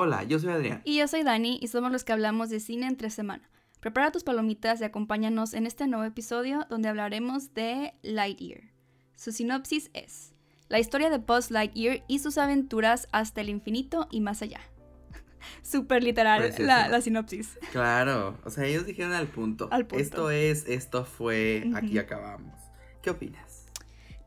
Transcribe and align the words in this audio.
Hola, 0.00 0.22
yo 0.22 0.38
soy 0.38 0.52
Adrián. 0.52 0.80
Y 0.84 0.98
yo 0.98 1.08
soy 1.08 1.24
Dani 1.24 1.58
y 1.60 1.66
somos 1.66 1.90
los 1.90 2.04
que 2.04 2.12
hablamos 2.12 2.50
de 2.50 2.60
cine 2.60 2.86
entre 2.86 3.10
semana. 3.10 3.50
Prepara 3.80 4.12
tus 4.12 4.22
palomitas 4.22 4.80
y 4.80 4.84
acompáñanos 4.84 5.54
en 5.54 5.66
este 5.66 5.88
nuevo 5.88 6.04
episodio 6.04 6.64
donde 6.70 6.88
hablaremos 6.88 7.52
de 7.52 7.94
Lightyear. 8.02 8.60
Su 9.16 9.32
sinopsis 9.32 9.90
es 9.94 10.34
la 10.68 10.78
historia 10.78 11.10
de 11.10 11.18
Buzz 11.18 11.50
Lightyear 11.50 12.04
y 12.06 12.20
sus 12.20 12.38
aventuras 12.38 13.08
hasta 13.10 13.40
el 13.40 13.48
infinito 13.48 14.06
y 14.12 14.20
más 14.20 14.40
allá. 14.40 14.60
Súper 15.62 16.04
literal 16.04 16.54
la, 16.60 16.86
la, 16.86 17.00
sinopsis. 17.00 17.58
Claro, 17.72 18.38
o 18.44 18.50
sea, 18.50 18.66
ellos 18.66 18.86
dijeron 18.86 19.14
al 19.14 19.26
punto. 19.26 19.66
Al 19.72 19.88
punto. 19.88 20.00
Esto 20.00 20.30
es, 20.30 20.68
esto 20.68 21.04
fue, 21.04 21.68
aquí 21.74 21.98
acabamos. 21.98 22.54
¿Qué 23.02 23.10
opinas? 23.10 23.47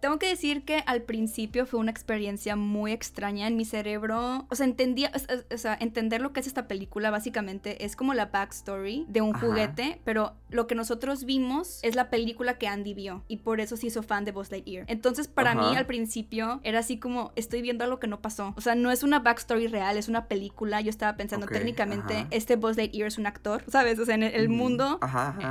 Tengo 0.02 0.18
que 0.18 0.28
decir 0.28 0.66
que 0.66 0.84
al 0.88 1.04
principio 1.04 1.68
fue 1.68 1.80
una 1.80 1.92
experiencia 1.92 2.56
muy 2.56 2.92
extraña 2.92 3.46
en 3.46 3.56
mi 3.56 3.66
cerebro. 3.66 4.48
O 4.50 4.56
sea, 4.56 4.66
entendía, 4.66 5.12
o 5.54 5.58
sea, 5.58 5.78
entender 5.80 6.22
lo 6.22 6.34
que 6.34 6.40
es 6.40 6.48
esta 6.48 6.68
película 6.68 7.12
básicamente 7.12 7.86
es 7.86 7.96
como 7.96 8.16
la 8.16 8.26
backstory 8.26 9.06
de 9.08 9.22
un 9.22 9.34
juguete, 9.34 10.02
pero 10.04 10.34
lo 10.50 10.66
que 10.66 10.74
nosotros 10.74 11.24
vimos 11.24 11.80
es 11.84 11.94
la 11.94 12.10
película 12.10 12.58
que 12.58 12.68
Andy 12.68 12.96
vio 12.96 13.24
y 13.28 13.38
por 13.38 13.62
eso 13.62 13.78
se 13.78 13.88
hizo 13.88 14.02
fan 14.02 14.26
de 14.26 14.32
Buzz 14.32 14.50
Lightyear. 14.50 14.86
Entonces, 14.88 15.28
para 15.28 15.54
mí 15.54 15.76
al 15.78 15.86
principio 15.86 16.62
era 16.64 16.80
así 16.80 16.98
como 16.98 17.32
estoy 17.36 17.62
viendo 17.62 17.84
algo 17.84 18.00
que 18.00 18.08
no 18.08 18.22
pasó. 18.22 18.56
O 18.58 18.62
sea, 18.62 18.74
no 18.74 18.90
es 18.90 19.04
una 19.04 19.20
backstory 19.20 19.68
real, 19.68 19.98
es 19.98 20.10
una 20.10 20.26
película. 20.26 20.82
Yo 20.82 20.90
estaba 20.90 21.16
pensando 21.16 21.46
técnicamente 21.46 22.26
este 22.32 22.56
Buzz 22.56 22.76
Lightyear 22.76 23.08
es 23.08 23.20
un 23.20 23.28
actor, 23.28 23.64
¿sabes? 23.68 24.00
O 24.00 24.06
sea, 24.06 24.16
en 24.16 24.24
el, 24.24 24.50
mundo, 24.50 25.00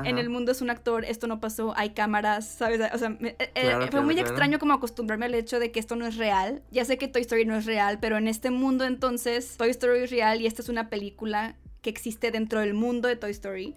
en 0.04 0.18
el 0.18 0.28
mundo 0.28 0.50
es 0.50 0.60
un 0.60 0.70
actor, 0.70 1.04
esto 1.04 1.28
no 1.28 1.38
pasó, 1.38 1.72
hay 1.76 1.90
cámaras, 1.90 2.48
¿sabes? 2.48 2.80
O 2.92 2.98
sea, 2.98 3.16
eh, 3.20 3.36
eh, 3.54 3.88
fue 3.92 4.00
muy 4.00 4.18
extraño 4.18 4.39
extraño 4.40 4.58
como 4.58 4.72
acostumbrarme 4.72 5.26
al 5.26 5.34
hecho 5.34 5.58
de 5.58 5.70
que 5.70 5.80
esto 5.80 5.96
no 5.96 6.06
es 6.06 6.16
real. 6.16 6.62
Ya 6.70 6.84
sé 6.84 6.96
que 6.96 7.08
Toy 7.08 7.22
Story 7.22 7.44
no 7.44 7.56
es 7.56 7.66
real, 7.66 7.98
pero 8.00 8.16
en 8.16 8.26
este 8.26 8.50
mundo 8.50 8.84
entonces 8.84 9.56
Toy 9.56 9.70
Story 9.70 10.00
es 10.00 10.10
real 10.10 10.40
y 10.40 10.46
esta 10.46 10.62
es 10.62 10.68
una 10.68 10.88
película 10.88 11.56
que 11.82 11.90
existe 11.90 12.30
dentro 12.30 12.60
del 12.60 12.74
mundo 12.74 13.08
de 13.08 13.16
Toy 13.16 13.30
Story. 13.32 13.74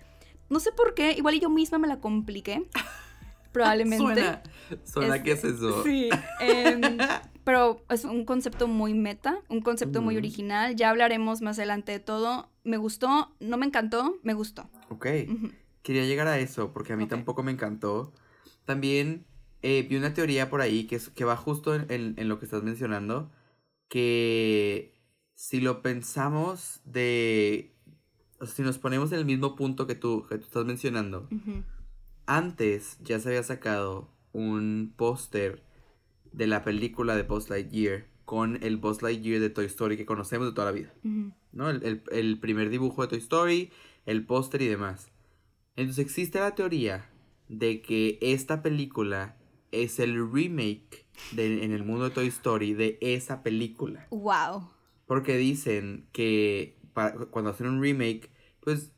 No 0.50 0.60
sé 0.60 0.72
por 0.72 0.94
qué, 0.94 1.12
igual 1.14 1.40
yo 1.40 1.50
misma 1.50 1.78
me 1.80 1.88
la 1.88 2.00
compliqué. 2.00 2.66
Probablemente. 3.52 4.04
suena, 4.04 4.44
suena 4.84 5.22
que 5.22 5.34
es 5.34 5.44
eso. 5.44 5.84
Sí. 5.84 6.10
Em, 6.40 6.98
pero 7.44 7.84
es 7.90 8.04
un 8.04 8.26
concepto 8.26 8.68
muy 8.68 8.94
meta, 8.94 9.42
un 9.50 9.62
concepto 9.62 10.02
muy 10.02 10.18
original. 10.18 10.76
Ya 10.76 10.90
hablaremos 10.90 11.42
más 11.42 11.60
adelante 11.60 11.92
de 11.92 12.00
todo. 12.00 12.50
Me 12.64 12.78
gustó, 12.78 13.36
no 13.40 13.58
me 13.58 13.66
encantó, 13.66 14.18
me 14.24 14.34
gustó. 14.34 14.70
Ok. 14.90 15.08
Quería 15.84 16.06
llegar 16.06 16.28
a 16.28 16.40
eso 16.40 16.72
porque 16.72 16.94
a 16.94 16.98
mí 16.98 17.06
tampoco 17.06 17.44
me 17.44 17.52
encantó. 17.52 18.12
También 18.66 19.26
eh, 19.64 19.88
vi 19.90 19.96
una 19.96 20.14
teoría 20.14 20.50
por 20.50 20.60
ahí 20.60 20.84
que, 20.84 21.00
que 21.16 21.24
va 21.24 21.38
justo 21.38 21.74
en, 21.74 22.28
lo 22.28 22.38
que 22.38 22.46
estás 22.46 22.64
mencionando, 22.64 23.32
que 23.88 24.94
si 25.34 25.62
lo 25.62 25.82
pensamos 25.82 26.82
de... 26.84 27.74
O 28.40 28.46
sea, 28.46 28.56
si 28.56 28.62
nos 28.62 28.78
ponemos 28.78 29.14
en 29.14 29.20
el 29.20 29.26
mismo 29.26 29.56
punto 29.56 29.88
que 29.88 29.96
tú, 29.96 30.26
que 30.28 30.38
tú 30.38 30.44
estás 30.44 30.66
mencionando, 30.66 31.30
antes 32.26 32.98
ya 33.02 33.20
se 33.20 33.30
había 33.30 33.44
sacado 33.44 34.10
un 34.34 34.94
póster 34.98 35.64
de 36.34 36.48
la 36.48 36.66
película 36.66 37.16
de 37.16 37.24
Buzz 37.24 37.50
Lightyear 37.50 38.06
con 38.26 38.62
el 38.64 38.76
Buzz 38.76 39.02
Lightyear 39.02 39.40
de 39.40 39.50
Toy 39.50 39.66
Story 39.66 39.96
que 39.96 40.06
conocemos 40.06 40.48
de 40.48 40.54
toda 40.54 40.66
la 40.66 40.74
vida. 40.74 40.94
¿No? 41.54 41.70
El, 41.70 42.04
el, 42.12 42.40
primer 42.40 42.70
dibujo 42.70 43.02
de 43.02 43.08
Toy 43.08 43.20
Story, 43.20 43.72
el 44.06 44.26
póster 44.26 44.62
y 44.62 44.68
demás. 44.68 45.10
Entonces 45.78 46.06
existe 46.06 46.40
la 46.40 46.54
teoría 46.54 47.10
de 47.48 47.82
que 47.82 48.20
esta 48.22 48.62
película 48.62 49.38
es 49.74 50.00
el 50.00 50.32
remake 50.32 51.06
de, 51.32 51.64
en 51.64 51.72
el 51.72 51.84
mundo 51.84 52.06
de 52.06 52.12
Toy 52.12 52.28
Story 52.28 52.74
de 52.74 52.98
esa 53.02 53.44
película. 53.44 54.08
Wow. 54.12 54.70
Porque 55.06 55.38
dicen 55.38 56.08
que 56.12 56.80
cuando 57.32 57.52
hacen 57.52 57.68
un 57.68 57.82
remake, 57.82 58.30
pues 58.62 58.94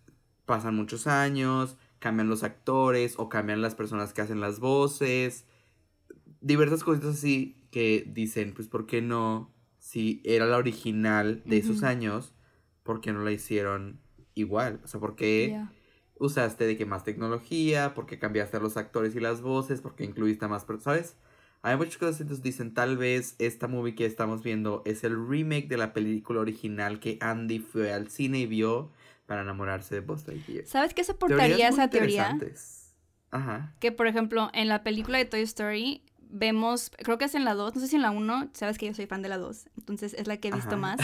pasan 0.45 0.75
muchos 0.75 1.07
años, 1.07 1.77
cambian 1.99 2.29
los 2.29 2.43
actores 2.43 3.15
o 3.17 3.29
cambian 3.29 3.61
las 3.61 3.75
personas 3.75 4.13
que 4.13 4.21
hacen 4.21 4.39
las 4.39 4.59
voces. 4.59 5.45
Diversas 6.41 6.83
cositas 6.83 7.15
así 7.15 7.67
que 7.71 8.05
dicen, 8.07 8.53
pues, 8.53 8.67
¿por 8.67 8.85
qué 8.85 9.01
no? 9.01 9.53
Si 9.79 10.21
era 10.23 10.45
la 10.45 10.57
original 10.57 11.41
de 11.45 11.57
esos 11.57 11.83
años, 11.83 12.33
¿por 12.83 13.01
qué 13.01 13.13
no 13.13 13.23
la 13.23 13.31
hicieron 13.31 13.99
igual? 14.33 14.79
O 14.83 14.87
sea, 14.87 14.99
¿por 14.99 15.15
qué? 15.15 15.59
Usaste 16.19 16.65
de 16.65 16.77
que 16.77 16.85
más 16.85 17.03
tecnología, 17.03 17.93
porque 17.93 18.19
cambiaste 18.19 18.57
a 18.57 18.59
los 18.59 18.77
actores 18.77 19.15
y 19.15 19.19
las 19.19 19.41
voces, 19.41 19.81
porque 19.81 20.03
incluiste 20.03 20.45
a 20.45 20.47
más 20.47 20.65
personas, 20.65 20.83
¿sabes? 20.83 21.15
Hay 21.61 21.77
muchas 21.77 21.97
cosas, 21.97 22.21
entonces 22.21 22.43
dicen, 22.43 22.73
tal 22.75 22.95
vez 22.95 23.35
esta 23.39 23.67
movie 23.67 23.95
que 23.95 24.05
estamos 24.05 24.43
viendo 24.43 24.83
es 24.85 25.03
el 25.03 25.27
remake 25.27 25.67
de 25.67 25.77
la 25.77 25.93
película 25.93 26.41
original 26.41 26.99
que 26.99 27.17
Andy 27.21 27.59
fue 27.59 27.91
al 27.91 28.09
cine 28.09 28.39
y 28.39 28.45
vio 28.45 28.91
para 29.25 29.41
enamorarse 29.41 29.95
de 29.95 30.01
Buzz 30.01 30.27
Lightyear. 30.27 30.65
¿Sabes 30.67 30.93
qué 30.93 31.03
soportaría 31.03 31.67
esa 31.67 31.89
teoría? 31.89 32.37
Ajá. 33.31 33.73
Que, 33.79 33.91
por 33.91 34.05
ejemplo, 34.05 34.51
en 34.53 34.67
la 34.67 34.83
película 34.83 35.17
de 35.17 35.25
Toy 35.25 35.41
Story 35.41 36.03
vemos, 36.29 36.91
creo 36.97 37.17
que 37.17 37.25
es 37.25 37.33
en 37.33 37.45
la 37.45 37.55
2, 37.55 37.75
no 37.75 37.81
sé 37.81 37.87
si 37.87 37.95
en 37.95 38.01
la 38.01 38.11
1, 38.11 38.49
sabes 38.53 38.77
que 38.77 38.85
yo 38.85 38.93
soy 38.93 39.07
fan 39.07 39.21
de 39.21 39.29
la 39.29 39.37
2, 39.37 39.69
entonces 39.77 40.13
es 40.13 40.27
la 40.27 40.37
que 40.37 40.49
he 40.49 40.51
visto 40.51 40.77
más. 40.77 40.99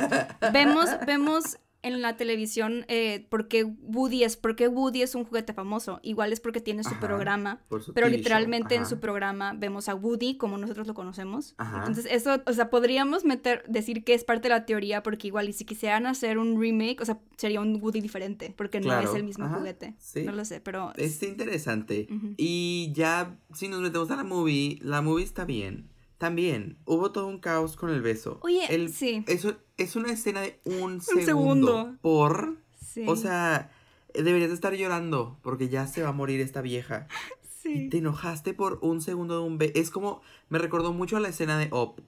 vemos, 0.52 0.88
vemos 1.06 1.58
en 1.82 2.00
la 2.00 2.16
televisión 2.16 2.84
eh, 2.88 3.26
porque 3.28 3.64
Woody 3.64 4.22
es 4.24 4.36
porque 4.36 4.68
Woody 4.68 5.02
es 5.02 5.14
un 5.14 5.24
juguete 5.24 5.52
famoso 5.52 5.98
igual 6.02 6.32
es 6.32 6.40
porque 6.40 6.60
tiene 6.60 6.84
su 6.84 6.94
programa 7.00 7.60
pero 7.94 8.08
literalmente 8.08 8.76
en 8.76 8.86
su 8.86 9.00
programa 9.00 9.52
vemos 9.54 9.88
a 9.88 9.94
Woody 9.94 10.36
como 10.36 10.58
nosotros 10.58 10.86
lo 10.86 10.94
conocemos. 10.94 11.54
Entonces 11.58 12.06
eso 12.10 12.40
o 12.46 12.52
sea 12.52 12.70
podríamos 12.70 13.24
meter 13.24 13.64
decir 13.68 14.04
que 14.04 14.14
es 14.14 14.24
parte 14.24 14.48
de 14.48 14.50
la 14.50 14.64
teoría 14.64 15.02
porque 15.02 15.26
igual 15.26 15.48
y 15.48 15.52
si 15.52 15.64
quisieran 15.64 16.06
hacer 16.06 16.38
un 16.38 16.60
remake 16.60 17.00
o 17.00 17.04
sea 17.04 17.18
sería 17.36 17.60
un 17.60 17.80
Woody 17.82 18.00
diferente 18.00 18.54
porque 18.56 18.80
no 18.80 18.98
es 19.00 19.14
el 19.14 19.24
mismo 19.24 19.48
juguete. 19.48 19.96
no 20.24 20.32
lo 20.32 20.44
sé 20.44 20.60
pero 20.60 20.92
es 20.96 21.22
interesante. 21.22 22.06
Y 22.36 22.92
ya 22.94 23.36
si 23.52 23.68
nos 23.68 23.80
metemos 23.80 24.10
a 24.10 24.16
la 24.16 24.24
movie 24.24 24.78
la 24.82 25.02
movie 25.02 25.24
está 25.24 25.44
bien 25.44 25.91
también 26.22 26.78
hubo 26.84 27.10
todo 27.10 27.26
un 27.26 27.40
caos 27.40 27.74
con 27.74 27.90
el 27.90 28.00
beso. 28.00 28.38
Oye, 28.42 28.88
sí. 28.90 29.24
Eso 29.26 29.56
es 29.76 29.96
una 29.96 30.12
escena 30.12 30.40
de 30.40 30.60
un, 30.64 31.00
segundo, 31.24 31.96
Por. 32.00 32.58
Sí. 32.80 33.02
O 33.08 33.16
sea, 33.16 33.72
deberías 34.14 34.50
de 34.50 34.54
estar 34.54 34.72
llorando 34.72 35.40
porque 35.42 35.68
ya 35.68 35.88
se 35.88 36.00
va 36.00 36.10
a 36.10 36.12
morir 36.12 36.40
esta 36.40 36.62
vieja. 36.62 37.08
Sí. 37.62 37.84
Y 37.84 37.88
te 37.90 37.98
enojaste 37.98 38.54
por 38.54 38.80
un 38.82 39.00
segundo 39.00 39.38
de 39.38 39.46
un 39.46 39.56
beso. 39.56 39.72
Es 39.76 39.90
como. 39.90 40.20
Me 40.48 40.58
recordó 40.58 40.92
mucho 40.92 41.16
a 41.16 41.20
la 41.20 41.28
escena 41.28 41.56
de 41.58 41.68
Op. 41.70 42.00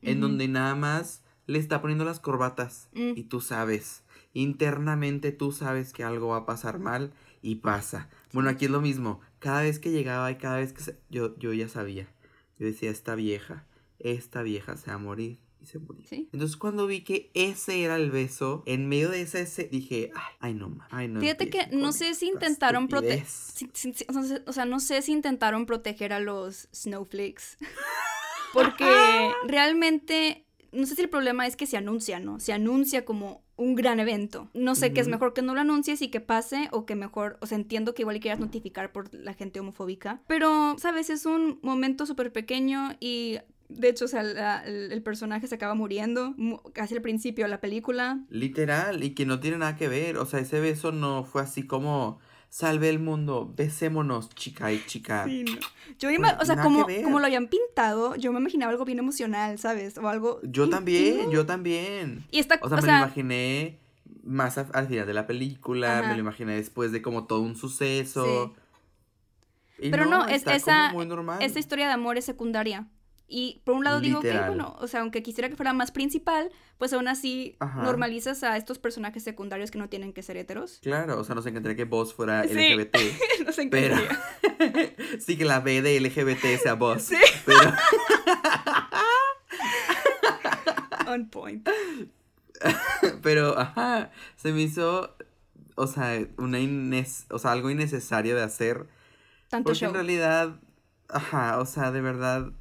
En 0.00 0.22
donde 0.22 0.48
nada 0.48 0.74
más 0.74 1.22
le 1.46 1.58
está 1.58 1.82
poniendo 1.82 2.06
las 2.06 2.18
corbatas. 2.18 2.88
Mm. 2.94 3.12
Y 3.16 3.24
tú 3.24 3.42
sabes. 3.42 4.04
Internamente 4.32 5.30
tú 5.30 5.52
sabes 5.52 5.92
que 5.92 6.02
algo 6.02 6.28
va 6.28 6.38
a 6.38 6.46
pasar 6.46 6.78
mal. 6.78 7.12
Y 7.42 7.56
pasa. 7.56 8.08
Bueno, 8.32 8.48
aquí 8.48 8.64
es 8.64 8.70
lo 8.70 8.80
mismo. 8.80 9.20
Cada 9.38 9.60
vez 9.60 9.78
que 9.78 9.90
llegaba 9.90 10.30
y 10.30 10.36
cada 10.36 10.56
vez 10.56 10.72
que 10.72 10.82
se... 10.82 10.98
yo, 11.10 11.38
yo 11.38 11.52
ya 11.52 11.68
sabía. 11.68 12.08
Yo 12.58 12.66
decía, 12.66 12.90
esta 12.90 13.14
vieja, 13.14 13.66
esta 13.98 14.42
vieja 14.42 14.76
se 14.76 14.90
va 14.90 14.94
a 14.94 14.98
morir. 14.98 15.38
Y 15.60 15.66
se 15.66 15.78
murió. 15.78 16.04
Entonces 16.10 16.56
cuando 16.56 16.88
vi 16.88 17.02
que 17.02 17.30
ese 17.34 17.84
era 17.84 17.94
el 17.94 18.10
beso, 18.10 18.64
en 18.66 18.88
medio 18.88 19.10
de 19.10 19.22
ese, 19.22 19.68
dije, 19.70 20.10
ay, 20.40 20.54
no 20.54 20.68
más. 20.68 20.88
no 21.08 21.20
Fíjate 21.20 21.50
que 21.50 21.68
no 21.70 21.92
sé 21.92 22.14
si 22.14 22.26
intentaron 22.26 22.88
proteger. 22.88 23.24
o 24.46 24.52
sea, 24.52 24.64
no 24.64 24.80
sé 24.80 25.02
si 25.02 25.12
intentaron 25.12 25.66
proteger 25.66 26.12
a 26.12 26.18
los 26.18 26.68
snowflakes. 26.74 27.58
Porque 28.52 28.84
realmente, 29.46 30.44
no 30.72 30.86
sé 30.86 30.94
si 30.94 31.02
el 31.02 31.08
problema 31.08 31.46
es 31.46 31.56
que 31.56 31.66
se 31.66 31.76
anuncia, 31.76 32.18
¿no? 32.18 32.40
Se 32.40 32.52
anuncia 32.52 33.04
como 33.04 33.42
un 33.56 33.74
gran 33.74 34.00
evento. 34.00 34.48
No 34.54 34.74
sé 34.74 34.92
qué 34.92 35.00
es 35.00 35.08
mejor 35.08 35.34
que 35.34 35.42
no 35.42 35.54
lo 35.54 35.60
anuncies 35.60 36.02
y 36.02 36.08
que 36.08 36.20
pase 36.20 36.68
o 36.72 36.86
que 36.86 36.94
mejor, 36.94 37.38
o 37.40 37.46
sea, 37.46 37.56
entiendo 37.56 37.94
que 37.94 38.02
igual 38.02 38.18
quieras 38.20 38.40
notificar 38.40 38.92
por 38.92 39.12
la 39.14 39.34
gente 39.34 39.60
homofóbica, 39.60 40.22
pero, 40.26 40.76
sabes, 40.78 41.10
es 41.10 41.26
un 41.26 41.58
momento 41.62 42.06
súper 42.06 42.32
pequeño 42.32 42.96
y 43.00 43.38
de 43.68 43.88
hecho, 43.88 44.04
o 44.04 44.08
sea, 44.08 44.62
el, 44.66 45.02
personaje 45.02 45.46
se 45.46 45.54
acaba 45.54 45.74
muriendo 45.74 46.34
casi 46.72 46.94
al 46.94 47.02
principio 47.02 47.44
de 47.44 47.50
la 47.50 47.60
película. 47.60 48.20
Literal, 48.28 49.02
y 49.02 49.14
que 49.14 49.26
no 49.26 49.40
tiene 49.40 49.58
nada 49.58 49.76
que 49.76 49.88
ver. 49.88 50.18
O 50.18 50.26
sea, 50.26 50.40
ese 50.40 50.60
beso 50.60 50.92
no 50.92 51.24
fue 51.24 51.42
así 51.42 51.66
como 51.66 52.18
salve 52.52 52.90
el 52.90 52.98
mundo, 52.98 53.50
besémonos, 53.56 54.28
chica 54.34 54.70
y 54.70 54.84
chica. 54.84 55.24
Sí, 55.24 55.42
Yo 55.98 56.10
o 56.38 56.44
sea, 56.44 56.62
como, 56.62 56.86
como 57.02 57.18
lo 57.18 57.24
habían 57.24 57.46
pintado, 57.46 58.14
yo 58.16 58.30
me 58.30 58.40
imaginaba 58.40 58.70
algo 58.70 58.84
bien 58.84 58.98
emocional, 58.98 59.58
¿sabes? 59.58 59.96
O 59.96 60.06
algo. 60.06 60.38
Yo 60.42 60.68
también, 60.68 61.30
yo 61.30 61.46
también. 61.46 62.26
Y 62.30 62.40
esta, 62.40 62.58
o 62.60 62.68
sea, 62.68 62.76
me 62.76 62.86
lo 62.86 62.98
imaginé 62.98 63.78
más 64.22 64.58
al 64.58 64.86
final 64.86 65.06
de 65.06 65.14
la 65.14 65.26
película, 65.26 66.04
me 66.06 66.12
lo 66.12 66.20
imaginé 66.20 66.54
después 66.54 66.92
de 66.92 67.00
como 67.00 67.24
todo 67.24 67.40
un 67.40 67.56
suceso. 67.56 68.54
Pero 69.78 70.04
no, 70.04 70.26
es, 70.26 70.46
esa, 70.46 70.92
esa 71.40 71.58
historia 71.58 71.86
de 71.86 71.92
amor 71.94 72.18
es 72.18 72.26
secundaria. 72.26 72.86
Y 73.34 73.62
por 73.64 73.74
un 73.76 73.82
lado 73.82 74.00
digo 74.00 74.20
que, 74.20 74.38
bueno, 74.46 74.76
o 74.78 74.86
sea, 74.86 75.00
aunque 75.00 75.22
quisiera 75.22 75.48
que 75.48 75.56
fuera 75.56 75.72
más 75.72 75.90
principal, 75.90 76.52
pues 76.76 76.92
aún 76.92 77.08
así 77.08 77.56
normalizas 77.76 78.42
a 78.42 78.58
estos 78.58 78.78
personajes 78.78 79.24
secundarios 79.24 79.70
que 79.70 79.78
no 79.78 79.88
tienen 79.88 80.12
que 80.12 80.22
ser 80.22 80.36
heteros. 80.36 80.80
Claro, 80.82 81.18
o 81.18 81.24
sea, 81.24 81.34
nos 81.34 81.46
encantaría 81.46 81.74
que 81.74 81.84
vos 81.84 82.12
fuera 82.12 82.44
LGBT. 82.44 82.94
nos 83.46 83.56
encantaría. 83.56 84.20
Pero... 84.58 84.90
sí, 85.18 85.38
que 85.38 85.46
la 85.46 85.60
B 85.60 85.80
de 85.80 85.98
LGBT 85.98 86.60
sea 86.62 86.74
vos. 86.74 87.04
Sí. 87.04 87.16
Pero... 87.46 87.72
On 91.06 91.30
point. 91.30 91.66
pero, 93.22 93.58
ajá, 93.58 94.10
se 94.36 94.52
me 94.52 94.60
hizo, 94.60 95.16
o 95.76 95.86
sea, 95.86 96.22
una 96.36 96.60
ines 96.60 97.24
o 97.30 97.38
sea, 97.38 97.52
algo 97.52 97.70
innecesario 97.70 98.36
de 98.36 98.42
hacer. 98.42 98.88
Tanto 99.48 99.70
porque 99.70 99.86
en 99.86 99.94
realidad, 99.94 100.60
ajá, 101.08 101.58
o 101.60 101.64
sea, 101.64 101.92
de 101.92 102.02
verdad, 102.02 102.52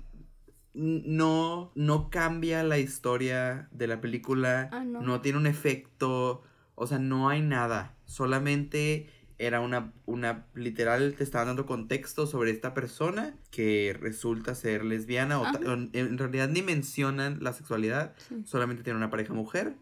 no, 0.73 1.71
no 1.75 2.09
cambia 2.09 2.63
la 2.63 2.79
historia 2.79 3.67
de 3.71 3.87
la 3.87 4.01
película, 4.01 4.69
ah, 4.71 4.83
no. 4.83 5.01
no 5.01 5.21
tiene 5.21 5.37
un 5.37 5.47
efecto, 5.47 6.43
o 6.75 6.87
sea, 6.87 6.99
no 6.99 7.29
hay 7.29 7.41
nada, 7.41 7.95
solamente 8.05 9.09
era 9.41 9.59
una, 9.59 9.91
una, 10.05 10.45
literal, 10.53 11.15
te 11.15 11.23
estaban 11.23 11.47
dando 11.47 11.65
contexto 11.65 12.27
sobre 12.27 12.51
esta 12.51 12.75
persona 12.75 13.35
que 13.49 13.97
resulta 13.99 14.53
ser 14.53 14.85
lesbiana, 14.85 15.39
o, 15.39 15.45
en 15.65 16.17
realidad 16.17 16.47
ni 16.47 16.61
mencionan 16.61 17.39
la 17.41 17.51
sexualidad, 17.51 18.13
solamente 18.45 18.83
tiene 18.83 18.97
una 18.97 19.09
pareja 19.09 19.33
mujer. 19.33 19.75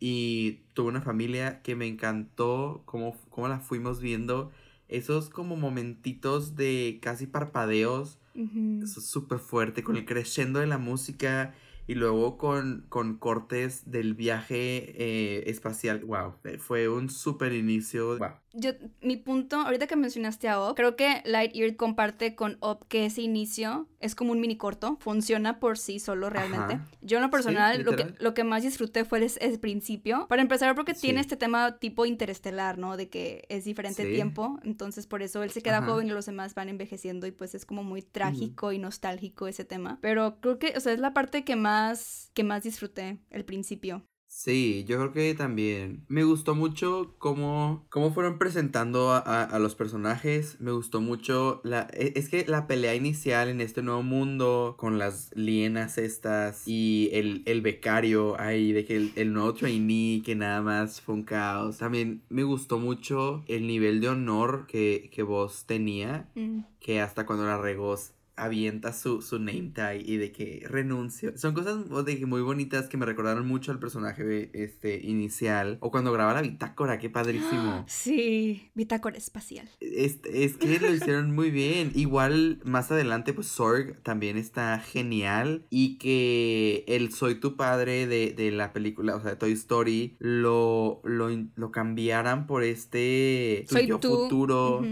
Y 0.00 0.64
tuvo 0.74 0.88
una 0.88 1.00
familia 1.00 1.62
que 1.62 1.76
me 1.76 1.86
encantó, 1.86 2.82
como, 2.84 3.16
como 3.30 3.46
la 3.46 3.60
fuimos 3.60 4.00
viendo, 4.00 4.50
esos 4.88 5.30
como 5.30 5.56
momentitos 5.56 6.56
de 6.56 6.98
casi 7.00 7.26
parpadeos, 7.26 8.18
eso 8.34 9.00
es 9.00 9.06
súper 9.06 9.38
fuerte, 9.38 9.82
con 9.82 9.96
el 9.96 10.04
crescendo 10.04 10.60
de 10.60 10.66
la 10.66 10.78
música 10.78 11.54
y 11.86 11.94
luego 11.94 12.38
con, 12.38 12.86
con 12.88 13.18
cortes 13.18 13.90
del 13.90 14.14
viaje 14.14 14.94
eh, 14.96 15.50
espacial. 15.50 16.04
Wow, 16.04 16.34
fue 16.58 16.88
un 16.88 17.10
súper 17.10 17.52
inicio. 17.52 18.18
Wow. 18.18 18.43
Yo, 18.56 18.70
mi 19.00 19.16
punto, 19.16 19.56
ahorita 19.56 19.86
que 19.86 19.96
mencionaste 19.96 20.48
a 20.48 20.60
Op, 20.60 20.76
creo 20.76 20.94
que 20.94 21.22
Lightyear 21.24 21.74
comparte 21.76 22.36
con 22.36 22.56
Op 22.60 22.86
que 22.88 23.06
ese 23.06 23.20
inicio 23.20 23.88
es 23.98 24.14
como 24.14 24.32
un 24.32 24.40
mini 24.40 24.56
corto, 24.56 24.96
funciona 25.00 25.58
por 25.58 25.76
sí 25.76 25.98
solo 25.98 26.30
realmente. 26.30 26.78
Yo 27.00 27.18
en 27.18 27.22
lo 27.22 27.30
personal, 27.30 27.82
lo, 27.82 27.96
que, 27.96 28.14
lo 28.18 28.32
que 28.32 28.44
más 28.44 28.62
disfruté 28.62 29.04
fue 29.04 29.26
el, 29.40 29.58
principio. 29.58 30.26
Para 30.28 30.42
empezar, 30.42 30.74
porque 30.74 30.94
tiene 30.94 31.20
este 31.20 31.36
tema 31.36 31.78
tipo 31.78 32.06
interestelar, 32.06 32.78
¿no? 32.78 32.96
De 32.96 33.08
que 33.08 33.44
es 33.48 33.64
diferente 33.64 34.04
tiempo, 34.04 34.60
entonces 34.62 35.06
por 35.06 35.22
eso 35.22 35.42
él 35.42 35.50
se 35.50 35.62
queda 35.62 35.82
joven 35.82 36.06
y 36.06 36.10
los 36.10 36.26
demás 36.26 36.54
van 36.54 36.68
envejeciendo 36.68 37.26
y 37.26 37.32
pues 37.32 37.54
es 37.54 37.66
como 37.66 37.82
muy 37.82 38.02
trágico 38.02 38.72
y 38.72 38.78
nostálgico 38.78 39.48
ese 39.48 39.64
tema. 39.64 39.98
Pero 40.00 40.38
creo 40.40 40.58
que, 40.58 40.74
o 40.76 40.80
sea, 40.80 40.92
es 40.92 41.00
la 41.00 41.12
parte 41.12 41.44
que 41.44 41.56
más, 41.56 42.30
que 42.34 42.44
más 42.44 42.62
disfruté, 42.62 43.18
el 43.30 43.44
principio. 43.44 44.04
Sí, 44.36 44.84
yo 44.88 44.96
creo 44.96 45.12
que 45.12 45.34
también. 45.34 46.04
Me 46.08 46.24
gustó 46.24 46.56
mucho 46.56 47.14
cómo, 47.18 47.86
cómo 47.88 48.12
fueron 48.12 48.36
presentando 48.36 49.12
a, 49.12 49.58
los 49.60 49.76
personajes. 49.76 50.60
Me 50.60 50.72
gustó 50.72 51.00
mucho 51.00 51.60
la... 51.62 51.88
E, 51.92 52.14
es 52.16 52.28
que 52.28 52.44
la 52.44 52.66
pelea 52.66 52.96
inicial 52.96 53.48
en 53.48 53.60
este 53.60 53.80
nuevo 53.80 54.02
mundo 54.02 54.74
con 54.76 54.98
las 54.98 55.30
lienas 55.36 55.98
estas 55.98 56.66
y 56.66 57.10
el, 57.12 57.42
el 57.46 57.62
becario 57.62 58.38
ahí 58.40 58.72
de 58.72 58.84
que 58.84 59.12
el, 59.14 59.32
nuevo 59.32 59.54
trainee 59.54 60.20
que 60.22 60.34
nada 60.34 60.60
más 60.62 61.00
fue 61.00 61.14
un 61.14 61.22
caos. 61.22 61.78
También 61.78 62.20
me 62.28 62.42
gustó 62.42 62.80
mucho 62.80 63.44
el 63.46 63.68
nivel 63.68 64.00
de 64.00 64.08
honor 64.08 64.66
que, 64.66 65.10
que 65.12 65.22
vos 65.22 65.64
tenía. 65.66 66.28
Mm. 66.34 66.64
Que 66.80 67.00
hasta 67.00 67.24
cuando 67.24 67.46
la 67.46 67.56
regó 67.56 67.96
avienta 68.36 68.92
su, 68.92 69.22
su 69.22 69.38
name 69.38 69.70
tag 69.74 70.00
y 70.00 70.16
de 70.16 70.32
que 70.32 70.66
renuncio. 70.68 71.36
Son 71.36 71.54
cosas 71.54 71.88
de 72.04 72.26
muy 72.26 72.42
bonitas 72.42 72.88
que 72.88 72.96
me 72.96 73.06
recordaron 73.06 73.46
mucho 73.46 73.72
al 73.72 73.78
personaje 73.78 74.50
este, 74.52 75.00
inicial. 75.00 75.78
O 75.80 75.90
cuando 75.90 76.12
graba 76.12 76.34
la 76.34 76.42
bitácora, 76.42 76.98
qué 76.98 77.10
padrísimo. 77.10 77.84
Sí, 78.04 78.70
bitácora 78.74 79.16
espacial. 79.16 79.68
Es, 79.80 80.18
es 80.24 80.56
que 80.56 80.78
lo 80.78 80.92
hicieron 80.94 81.34
muy 81.34 81.50
bien. 81.50 81.92
Igual 81.94 82.60
más 82.64 82.90
adelante, 82.90 83.32
pues 83.32 83.46
Sorg 83.46 84.00
también 84.02 84.36
está 84.36 84.78
genial. 84.80 85.64
Y 85.70 85.96
que 85.98 86.84
el 86.88 87.12
Soy 87.12 87.36
tu 87.36 87.56
padre 87.56 88.06
de, 88.06 88.50
la 88.50 88.72
película, 88.72 89.16
o 89.16 89.20
sea, 89.20 89.30
de 89.30 89.36
Toy 89.36 89.52
Story, 89.52 90.16
lo, 90.18 91.00
lo, 91.04 91.28
lo 91.54 91.70
cambiaran 91.70 92.46
por 92.46 92.62
este 92.62 93.64
Soy 93.68 93.86
yo 93.86 93.98
futuro. 93.98 94.82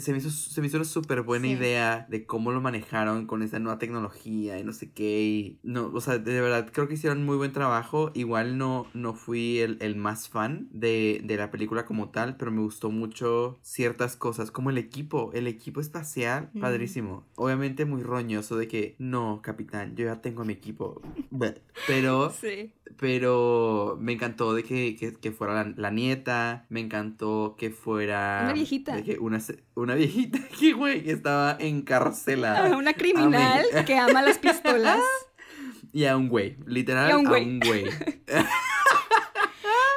Se, 0.00 0.12
me 0.12 0.18
hizo, 0.18 0.30
se 0.30 0.60
me 0.60 0.66
hizo 0.66 0.76
una 0.76 0.84
súper 0.84 1.22
buena 1.22 1.48
idea 1.48 2.06
de 2.08 2.26
cómo 2.26 2.52
lo 2.52 2.60
manejaron 2.60 3.26
con 3.26 3.42
esa 3.42 3.58
nueva 3.58 3.78
tecnología 3.78 4.58
y 4.58 4.64
no 4.64 4.72
sé 4.72 4.90
qué. 4.90 5.22
Y 5.22 5.58
no, 5.62 5.90
o 5.92 6.00
sea, 6.00 6.18
de 6.18 6.40
verdad 6.40 6.70
creo 6.72 6.88
que 6.88 6.94
hicieron 6.94 7.24
muy 7.24 7.36
buen 7.36 7.52
trabajo. 7.52 8.10
Igual 8.14 8.58
no, 8.58 8.86
no 8.94 9.14
fui 9.14 9.58
el, 9.58 9.96
más 9.96 10.28
fan 10.28 10.68
de, 10.70 11.22
la 11.26 11.50
película 11.50 11.84
como 11.84 12.10
tal, 12.10 12.36
pero 12.36 12.50
me 12.50 12.60
gustó 12.62 12.90
mucho 12.90 13.58
ciertas 13.62 14.16
cosas, 14.16 14.50
como 14.50 14.70
el 14.70 14.78
equipo, 14.78 15.30
el 15.34 15.46
equipo 15.46 15.80
espacial, 15.80 16.50
padrísimo. 16.60 17.24
Obviamente 17.36 17.84
muy 17.84 18.02
roñoso 18.02 18.56
de 18.56 18.68
que, 18.68 18.96
no, 18.98 19.40
capitán, 19.42 19.96
yo 19.96 20.06
ya 20.06 20.20
tengo 20.20 20.44
mi 20.44 20.52
equipo. 20.52 21.00
Pero, 21.86 22.30
sí. 22.30 22.72
pero 22.98 23.96
me 24.00 24.12
encantó 24.12 24.54
de 24.54 24.64
que, 24.64 25.32
fuera 25.32 25.72
la, 25.76 25.90
nieta, 25.90 26.66
me 26.68 26.80
encantó 26.80 27.56
que 27.58 27.70
fuera... 27.70 28.40
Una 28.44 28.52
viejita. 28.52 28.96
una, 29.20 29.40
una 29.74 29.85
viejita 29.94 30.38
que, 30.58 30.72
güey, 30.72 31.08
estaba 31.10 31.56
encarcelada 31.60 32.76
una 32.76 32.94
criminal 32.94 33.64
que 33.86 33.98
ama 33.98 34.22
las 34.22 34.38
pistolas. 34.38 35.00
Y 35.92 36.04
a 36.04 36.16
un 36.16 36.28
güey, 36.28 36.58
literal, 36.66 37.10
a 37.10 37.16
un 37.16 37.24
güey. 37.24 37.86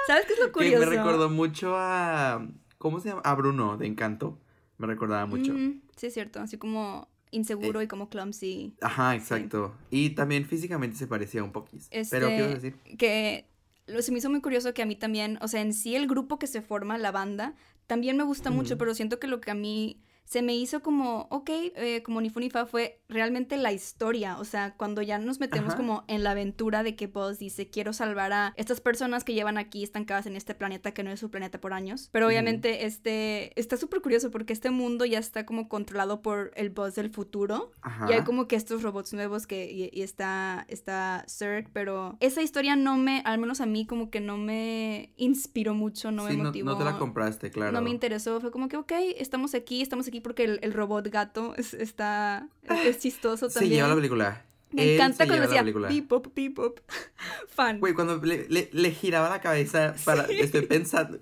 ¿Sabes 0.08 0.26
qué 0.26 0.34
es 0.34 0.40
lo 0.40 0.50
curioso? 0.54 0.80
Que 0.80 0.86
me 0.86 0.96
recordó 0.96 1.30
mucho 1.30 1.76
a. 1.76 2.48
¿Cómo 2.78 3.02
se 3.02 3.10
llama? 3.10 3.22
A 3.26 3.36
Bruno 3.36 3.76
de 3.76 3.88
Encanto. 3.88 4.40
Me 4.78 4.88
recordaba 4.88 5.26
mucho. 5.26 5.54
sí, 5.98 6.08
es 6.08 6.14
cierto. 6.14 6.40
Así 6.40 6.58
como 6.58 7.10
inseguro 7.32 7.82
eh, 7.82 7.84
y 7.84 7.88
como 7.88 8.10
clumsy. 8.10 8.76
Ajá, 8.80 9.14
exacto. 9.16 9.76
Y 9.90 10.12
también 10.12 10.46
físicamente 10.46 10.96
se 10.96 11.06
parecía 11.06 11.44
un 11.44 11.52
poquito. 11.52 11.86
Pero 12.10 12.28
quiero 12.28 12.48
decir. 12.48 12.76
Que 12.98 13.50
lo, 13.88 14.02
se 14.02 14.12
me 14.12 14.20
hizo 14.20 14.30
muy 14.30 14.42
curioso 14.42 14.74
que 14.74 14.82
a 14.82 14.86
mí 14.86 14.96
también, 14.96 15.38
o 15.42 15.48
sea, 15.48 15.62
en 15.62 15.74
sí 15.74 15.96
el 15.96 16.08
grupo 16.08 16.40
que 16.40 16.48
se 16.48 16.62
forma, 16.62 16.98
la 16.98 17.12
banda, 17.12 17.56
también 17.90 18.18
me 18.18 18.24
gusta 18.24 18.52
mucho, 18.52 18.78
pero 18.78 18.94
siento 18.94 19.20
que 19.20 19.26
lo 19.26 19.42
que 19.42 19.50
a 19.50 19.56
mí 19.56 19.98
se 20.30 20.44
me 20.44 20.56
hizo 20.56 20.82
como, 20.82 21.26
ok, 21.32 21.50
eh, 21.50 22.04
como 22.04 22.22
ni 22.22 22.30
fu 22.30 22.40
ni 22.40 22.52
fa 22.52 22.68
fue 22.68 23.02
realmente 23.10 23.58
la 23.58 23.72
historia, 23.72 24.38
o 24.38 24.46
sea, 24.46 24.76
cuando 24.78 25.02
ya 25.02 25.18
nos 25.18 25.40
metemos 25.40 25.74
como 25.74 26.04
en 26.08 26.24
la 26.24 26.32
aventura 26.32 26.84
de 26.84 26.96
que 26.96 27.08
Buzz 27.08 27.40
dice, 27.40 27.72
quiero 27.72 27.94
salvar 27.94 28.32
a 28.32 28.54
estas 28.56 28.80
personas 28.80 29.24
que 29.24 29.34
llevan 29.34 29.58
aquí 29.58 29.82
estancadas 29.82 30.28
en 30.28 30.36
este 30.36 30.54
planeta 30.54 30.92
que 30.92 31.02
no 31.02 31.10
es 31.10 31.20
su 31.20 31.32
planeta 31.32 31.60
por 31.60 31.74
años, 31.74 32.10
pero 32.12 32.28
obviamente 32.28 32.86
este, 32.86 33.60
está 33.60 33.76
súper 33.76 34.02
curioso 34.02 34.30
porque 34.30 34.54
este 34.54 34.70
mundo 34.70 35.04
ya 35.04 35.18
está 35.18 35.48
como 35.48 35.68
controlado 35.68 36.22
por 36.22 36.52
el 36.56 36.70
Buzz 36.70 36.94
del 36.94 37.10
futuro, 37.10 37.72
y 38.08 38.14
hay 38.14 38.22
como 38.22 38.48
que 38.48 38.56
estos 38.56 38.84
robots 38.84 39.14
nuevos 39.14 39.48
que, 39.48 39.90
y, 39.92 40.02
está, 40.04 40.64
está 40.70 41.26
Zerg, 41.28 41.72
pero 41.74 42.18
esa 42.20 42.44
historia 42.44 42.76
no 42.76 42.98
me, 42.98 43.24
al 43.26 43.40
menos 43.40 43.62
a 43.62 43.66
mí 43.66 43.88
como 43.88 44.12
que 44.12 44.20
no 44.20 44.38
me 44.38 45.12
inspiró 45.18 45.74
mucho, 45.74 46.12
no 46.12 46.26
me 46.26 46.38
motivó. 46.38 46.66
No, 46.66 46.72
no 46.74 46.78
te 46.78 46.86
la 46.86 47.00
compraste, 47.00 47.50
claro. 47.50 47.72
No 47.72 47.82
me 47.82 47.90
interesó, 47.90 48.40
fue 48.40 48.52
como 48.52 48.68
que, 48.68 48.78
ok, 48.78 48.92
estamos 49.18 49.56
aquí, 49.56 49.82
estamos 49.82 50.08
aquí 50.08 50.19
porque 50.20 50.44
el, 50.62 50.74
robot 50.74 51.08
gato 51.10 51.56
está 51.56 52.48
es 52.86 53.00
chistoso 53.00 53.50
también. 53.50 53.70
Sí, 53.70 53.76
lleva 53.76 53.88
la 53.88 53.96
película. 53.96 54.46
Me 54.72 54.96
encanta 54.96 55.26
cuando 55.26 55.48
decía 55.48 55.66
pop, 56.08 56.28
pop. 56.56 56.80
Fan. 57.48 57.80
Güey, 57.80 57.94
cuando 57.94 58.22
le, 58.22 58.92
giraba 58.92 59.30
la 59.30 59.42
cabeza 59.42 59.96
para. 60.06 60.24
Estoy 60.26 60.66
pensando. 60.66 61.20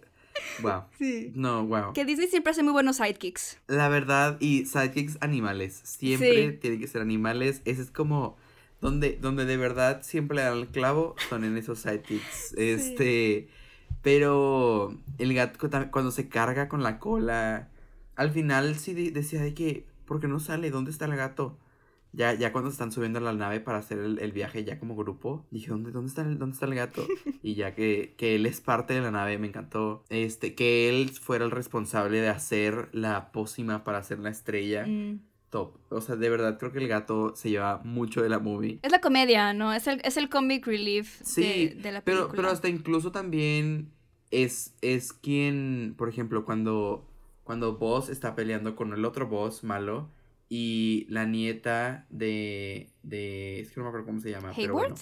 Wow. 0.62 0.84
Sí. 0.98 1.32
No, 1.34 1.66
wow. 1.66 1.94
Que 1.94 2.06
Disney 2.06 2.28
siempre 2.28 2.52
hace 2.52 2.64
muy 2.64 2.74
buenos 2.74 2.98
sidekicks. 2.98 3.58
La 3.68 3.90
verdad, 3.90 4.38
y 4.40 4.66
sidekicks 4.66 5.18
animales. 5.22 5.82
Siempre 5.84 6.52
tienen 6.54 6.80
que 6.80 6.88
ser 6.88 7.02
animales. 7.02 7.62
Ese 7.66 7.82
es 7.82 7.92
como. 7.92 8.38
Donde, 8.80 9.18
donde 9.20 9.46
de 9.46 9.58
verdad 9.58 10.04
siempre 10.04 10.36
le 10.36 10.44
dan 10.44 10.60
el 10.60 10.68
clavo 10.68 11.16
son 11.30 11.44
en 11.44 11.58
esos 11.58 11.80
sidekicks. 11.80 12.54
Este. 12.58 13.48
Pero 14.02 14.96
el 15.18 15.34
gato 15.34 15.70
cuando 15.90 16.12
se 16.12 16.30
carga 16.30 16.68
con 16.68 16.84
la 16.84 17.00
cola 17.00 17.70
al 18.18 18.32
final 18.32 18.76
sí 18.76 19.12
decía 19.12 19.42
de 19.42 19.54
que, 19.54 19.86
¿por 20.06 20.20
qué 20.20 20.28
no 20.28 20.40
sale? 20.40 20.72
¿Dónde 20.72 20.92
está 20.92 21.06
el 21.06 21.16
gato? 21.16 21.58
Ya, 22.14 22.34
ya 22.34 22.52
cuando 22.52 22.72
están 22.72 22.92
subiendo 22.92 23.20
a 23.20 23.22
la 23.22 23.34
nave 23.34 23.60
para 23.60 23.78
hacer 23.78 24.00
el, 24.00 24.32
viaje 24.32 24.64
ya 24.64 24.80
como 24.80 24.96
grupo, 24.96 25.46
dije, 25.52 25.70
¿dónde, 25.70 25.92
dónde, 25.92 26.10
está, 26.10 26.24
el, 26.24 26.40
dónde 26.40 26.56
está 26.56 26.66
el 26.66 26.74
gato? 26.74 27.06
Y 27.44 27.54
ya 27.54 27.76
que, 27.76 28.16
que 28.18 28.36
él 28.36 28.48
es 28.48 28.60
parte 28.60 28.96
de 28.96 29.02
la 29.02 29.12
nave, 29.12 29.38
me 29.38 29.48
encantó. 29.48 30.04
Este, 30.10 30.56
que 30.56 30.90
él 30.90 31.12
fuera 31.12 31.46
el 31.46 31.52
responsable 31.52 32.20
de 32.20 32.30
hacer 32.30 32.90
la 32.92 33.32
pócima 33.32 33.84
para 33.84 34.00
hacer 34.00 34.20
la 34.20 34.30
estrella. 34.30 34.86
Mm. 34.88 35.20
Top. 35.52 35.78
O 35.90 36.02
sea, 36.02 36.16
de 36.16 36.30
verdad 36.30 36.58
creo 36.58 36.74
que 36.74 36.80
el 36.80 36.88
gato 36.88 37.36
se 37.36 37.52
lleva 37.52 37.82
mucho 37.86 38.24
de 38.24 38.30
la 38.30 38.40
movie. 38.40 38.80
Es 38.82 38.92
la 38.92 39.00
comedia, 39.00 39.54
¿no? 39.54 39.72
Es 39.72 39.88
el, 39.88 40.02
es 40.04 40.18
el 40.18 40.28
comic 40.28 40.66
relief 40.66 41.22
de, 41.36 41.78
de, 41.82 41.92
la 41.92 42.02
película. 42.02 42.02
Pero, 42.04 42.30
pero 42.30 42.50
hasta 42.50 42.68
incluso 42.68 43.12
también 43.12 43.92
es, 44.32 44.74
es 44.82 45.14
quien, 45.14 45.94
por 45.98 46.10
ejemplo, 46.10 46.44
cuando 46.46 47.08
cuando 47.48 47.78
Boss 47.78 48.10
está 48.10 48.36
peleando 48.36 48.76
con 48.76 48.94
el 48.94 49.06
otro 49.06 49.28
Boss 49.28 49.64
malo 49.64 50.12
y 50.50 51.08
la 51.10 51.26
nieta 51.26 52.06
de, 52.10 52.90
de 53.04 53.62
es 53.62 53.72
que 53.72 53.80
no 53.80 53.86
me 53.86 53.88
acuerdo 53.88 54.06
cómo 54.06 54.20
se 54.20 54.32
llama, 54.32 54.52
pero 54.54 54.74
bueno, 54.74 54.96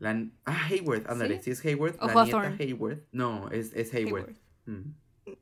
la, 0.00 0.26
ah, 0.44 0.66
Hayworth, 0.68 1.08
ándale, 1.08 1.40
¿Sí? 1.40 1.52
es 1.52 1.64
Hayworth, 1.64 2.02
la 2.02 2.24
nieta 2.24 2.56
Hayworth. 2.58 3.04
No, 3.12 3.48
es, 3.50 3.72
es 3.72 3.94
Hayworth. 3.94 4.36
Mm. 4.66 4.90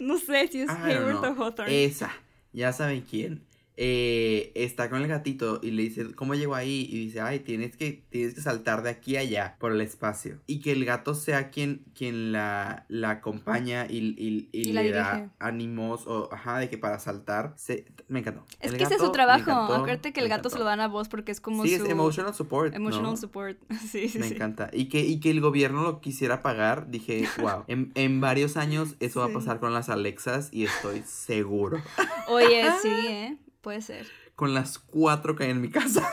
No 0.00 0.18
sé 0.18 0.48
si 0.48 0.60
es 0.60 0.70
Hayworth 0.70 1.24
o 1.24 1.44
Hawthorne. 1.44 1.84
Esa, 1.84 2.12
ya 2.52 2.72
saben 2.72 3.00
quién. 3.02 3.42
Eh, 3.84 4.52
está 4.54 4.88
con 4.88 5.02
el 5.02 5.08
gatito 5.08 5.58
y 5.60 5.72
le 5.72 5.82
dice, 5.82 6.14
¿cómo 6.14 6.36
llegó 6.36 6.54
ahí? 6.54 6.86
Y 6.88 7.06
dice, 7.06 7.20
ay, 7.20 7.40
tienes 7.40 7.76
que, 7.76 8.04
tienes 8.10 8.34
que 8.34 8.40
saltar 8.40 8.84
de 8.84 8.90
aquí 8.90 9.16
a 9.16 9.20
allá 9.22 9.56
por 9.58 9.72
el 9.72 9.80
espacio. 9.80 10.38
Y 10.46 10.60
que 10.60 10.70
el 10.70 10.84
gato 10.84 11.16
sea 11.16 11.50
quien, 11.50 11.82
quien 11.92 12.30
la, 12.30 12.86
la 12.86 13.10
acompaña 13.10 13.86
y, 13.90 14.48
le 14.52 14.90
da 14.92 15.32
ánimos 15.40 16.06
o, 16.06 16.32
ajá, 16.32 16.60
de 16.60 16.70
que 16.70 16.78
para 16.78 17.00
saltar, 17.00 17.54
se, 17.56 17.86
me 18.06 18.20
encantó. 18.20 18.44
Es 18.60 18.72
que 18.72 18.84
ese 18.84 18.94
es 18.94 19.00
su 19.00 19.10
trabajo, 19.10 19.50
acuérdate 19.50 20.12
que 20.12 20.20
el 20.20 20.28
gato 20.28 20.48
se 20.48 20.60
lo 20.60 20.64
dan 20.64 20.78
a 20.78 20.86
vos 20.86 21.08
porque 21.08 21.32
es 21.32 21.40
como 21.40 21.64
sí, 21.64 21.74
es 21.74 21.84
emotional 21.84 22.34
support. 22.34 22.72
Emotional 22.76 23.18
support, 23.18 23.58
sí, 23.90 24.08
sí, 24.08 24.20
Me 24.20 24.28
encanta. 24.28 24.70
Y 24.72 24.84
que, 24.84 25.00
y 25.00 25.18
que 25.18 25.32
el 25.32 25.40
gobierno 25.40 25.82
lo 25.82 26.00
quisiera 26.00 26.40
pagar, 26.40 26.88
dije, 26.88 27.24
wow, 27.38 27.64
en, 27.66 28.20
varios 28.20 28.56
años 28.56 28.94
eso 29.00 29.18
va 29.18 29.26
a 29.26 29.32
pasar 29.32 29.58
con 29.58 29.74
las 29.74 29.88
Alexas 29.88 30.50
y 30.52 30.66
estoy 30.66 31.02
seguro. 31.04 31.82
Oye, 32.28 32.70
sí, 32.80 32.88
¿eh? 33.08 33.38
Puede 33.62 33.80
ser. 33.80 34.06
Con 34.34 34.52
las 34.52 34.78
cuatro 34.78 35.34
que 35.34 35.44
hay 35.44 35.50
en 35.50 35.60
mi 35.60 35.70
casa. 35.70 36.06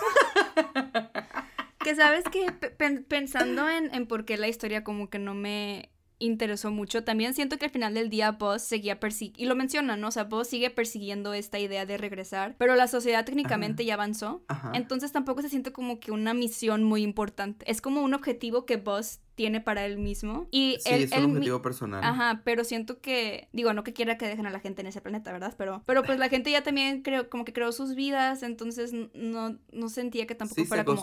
que 1.84 1.96
sabes 1.96 2.24
que 2.26 2.52
pensando 3.08 3.68
en, 3.68 3.94
en 3.94 4.08
por 4.08 4.24
qué 4.24 4.38
la 4.38 4.48
historia 4.48 4.84
como 4.84 5.10
que 5.10 5.20
no 5.20 5.34
me 5.34 5.90
interesó 6.20 6.70
mucho. 6.72 7.04
También 7.04 7.34
siento 7.34 7.58
que 7.58 7.66
al 7.66 7.72
final 7.72 7.94
del 7.94 8.10
día 8.10 8.32
Buzz 8.32 8.62
seguía 8.62 9.00
persiguiendo, 9.00 9.42
y 9.42 9.46
lo 9.48 9.56
menciona, 9.56 9.98
¿no? 9.98 10.10
O 10.10 10.12
sea, 10.12 10.26
Buzz 10.26 10.50
sigue 10.50 10.70
persiguiendo 10.70 11.34
esta 11.34 11.60
idea 11.60 11.86
de 11.86 11.98
regresar, 11.98 12.56
pero 12.58 12.76
la 12.76 12.88
sociedad 12.88 13.26
técnicamente 13.26 13.86
ya 13.86 13.96
avanzó. 13.96 14.44
Entonces 14.74 15.12
tampoco 15.12 15.42
se 15.42 15.50
siente 15.50 15.72
como 15.72 16.00
que 16.00 16.12
una 16.12 16.34
misión 16.34 16.84
muy 16.84 17.02
importante. 17.02 17.70
Es 17.70 17.82
como 17.82 18.02
un 18.02 18.14
objetivo 18.14 18.66
que 18.66 18.78
Buzz 18.78 19.22
tiene 19.40 19.62
para 19.62 19.86
él 19.86 19.98
mismo. 19.98 20.50
Y 20.52 20.80
sí, 20.82 20.90
es 21.04 21.14
un 21.14 21.38
objetivo 21.38 21.62
personal. 21.62 22.04
Ajá, 22.04 22.42
pero 22.44 22.66
siento 22.66 23.00
que, 23.00 23.48
digo, 23.54 23.72
no 23.72 23.86
que 23.86 23.94
quiera 23.94 24.18
que 24.18 24.28
dejen 24.28 24.46
a 24.46 24.50
la 24.50 24.60
gente 24.60 24.82
en 24.82 24.88
ese 24.88 25.00
planeta, 25.00 25.32
¿verdad? 25.32 25.56
Pero, 25.58 25.82
pero 25.86 26.04
pues 26.04 26.20
la 26.20 26.28
gente 26.28 26.52
ya 26.52 26.62
también 26.62 27.04
creo, 27.04 27.30
como 27.30 27.46
que 27.46 27.54
creó 27.54 27.72
sus 27.72 27.96
vidas, 27.96 28.44
entonces 28.44 28.92
no, 29.14 29.58
no 29.72 29.88
sentía 29.88 30.28
que 30.28 30.36
tampoco 30.36 30.66
fuera 30.66 30.84
como 30.84 31.02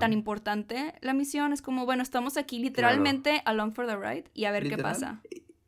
tan 0.00 0.12
importante 0.12 0.92
la 1.02 1.14
misión. 1.14 1.52
Es 1.52 1.62
como, 1.62 1.86
bueno, 1.86 2.02
estamos 2.02 2.36
aquí 2.36 2.58
literalmente 2.58 3.42
along 3.44 3.70
for 3.70 3.86
the 3.86 3.94
ride 3.94 4.24
y 4.34 4.46
a 4.46 4.50
ver 4.50 4.68
qué 4.68 4.76
pasa. 4.76 5.22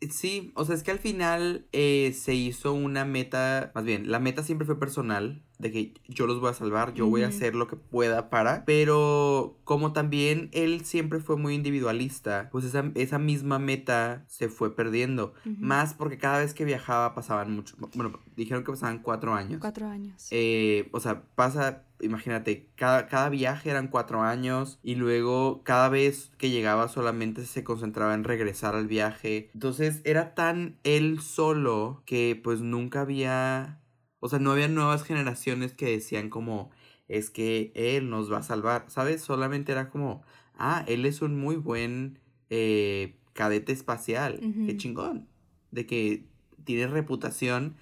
Sí, 0.09 0.53
o 0.55 0.65
sea, 0.65 0.75
es 0.75 0.83
que 0.83 0.91
al 0.91 0.99
final 0.99 1.67
eh, 1.73 2.17
se 2.19 2.35
hizo 2.35 2.73
una 2.73 3.05
meta, 3.05 3.71
más 3.75 3.85
bien, 3.85 4.11
la 4.11 4.19
meta 4.19 4.43
siempre 4.43 4.67
fue 4.67 4.79
personal, 4.79 5.43
de 5.59 5.71
que 5.71 5.95
yo 6.09 6.27
los 6.27 6.41
voy 6.41 6.51
a 6.51 6.55
salvar, 6.55 6.95
yo 6.95 7.07
voy 7.07 7.23
a 7.23 7.29
hacer 7.29 7.55
lo 7.55 7.69
que 7.69 7.77
pueda 7.77 8.31
para, 8.31 8.65
pero 8.65 9.59
como 9.65 9.93
también 9.93 10.49
él 10.53 10.87
siempre 10.87 11.21
fue 11.21 11.37
muy 11.37 11.55
individualista, 11.55 12.49
pues 12.51 12.65
esa, 12.65 12.91
esa 12.95 13.19
misma 13.19 13.59
meta 13.59 14.25
se 14.27 14.49
fue 14.49 14.75
perdiendo, 14.75 15.35
más 15.45 15.93
porque 15.93 16.17
cada 16.17 16.39
vez 16.39 16.55
que 16.55 16.65
viajaba 16.65 17.15
pasaban 17.15 17.55
mucho, 17.55 17.77
bueno, 17.95 18.19
dijeron 18.37 18.65
que 18.65 18.73
pasaban 18.73 19.01
cuatro 19.01 19.35
años. 19.35 19.61
Cuatro 19.61 19.87
años. 19.87 20.29
Eh, 20.31 20.89
o 20.93 21.01
sea, 21.01 21.25
pasa 21.35 21.85
imagínate, 22.03 22.69
cada, 22.77 23.07
cada 23.07 23.29
viaje 23.29 23.71
eran 23.71 23.89
cuatro 23.89 24.23
años 24.23 24.79
y 24.83 24.95
luego 24.95 25.63
cada 25.65 25.89
vez 25.89 26.33
que 26.39 26.51
llegaba 26.51 26.89
solamente 26.89 27.45
se 27.47 27.65
concentraba 27.65 28.15
en 28.15 28.25
regresar 28.25 28.75
al 28.75 28.87
viaje. 28.87 29.51
Entonces 29.55 30.01
era 30.05 30.35
tan 30.35 30.79
él 30.85 31.21
solo 31.21 32.03
que 32.07 32.41
pues 32.43 32.61
nunca 32.61 33.03
había, 33.03 33.81
o 34.21 34.29
sea, 34.29 34.39
no 34.39 34.53
había 34.53 34.69
nuevas 34.69 35.03
generaciones 35.03 35.73
que 35.73 35.87
decían 35.87 36.31
como, 36.31 36.71
es 37.09 37.31
que 37.31 37.73
él 37.75 38.09
nos 38.09 38.33
va 38.33 38.39
a 38.39 38.43
salvar, 38.43 38.85
¿sabes? 38.89 39.23
Solamente 39.23 39.73
era 39.73 39.91
como, 39.91 40.23
ah, 40.55 40.85
él 40.87 41.07
es 41.07 41.23
un 41.23 41.39
muy 41.39 41.57
buen 41.57 42.21
eh, 42.51 43.17
cadete 43.33 43.73
espacial, 43.73 44.39
qué 44.67 44.77
chingón, 44.77 45.29
de 45.71 45.87
que 45.87 46.25
tiene 46.65 46.87
reputación 46.87 47.77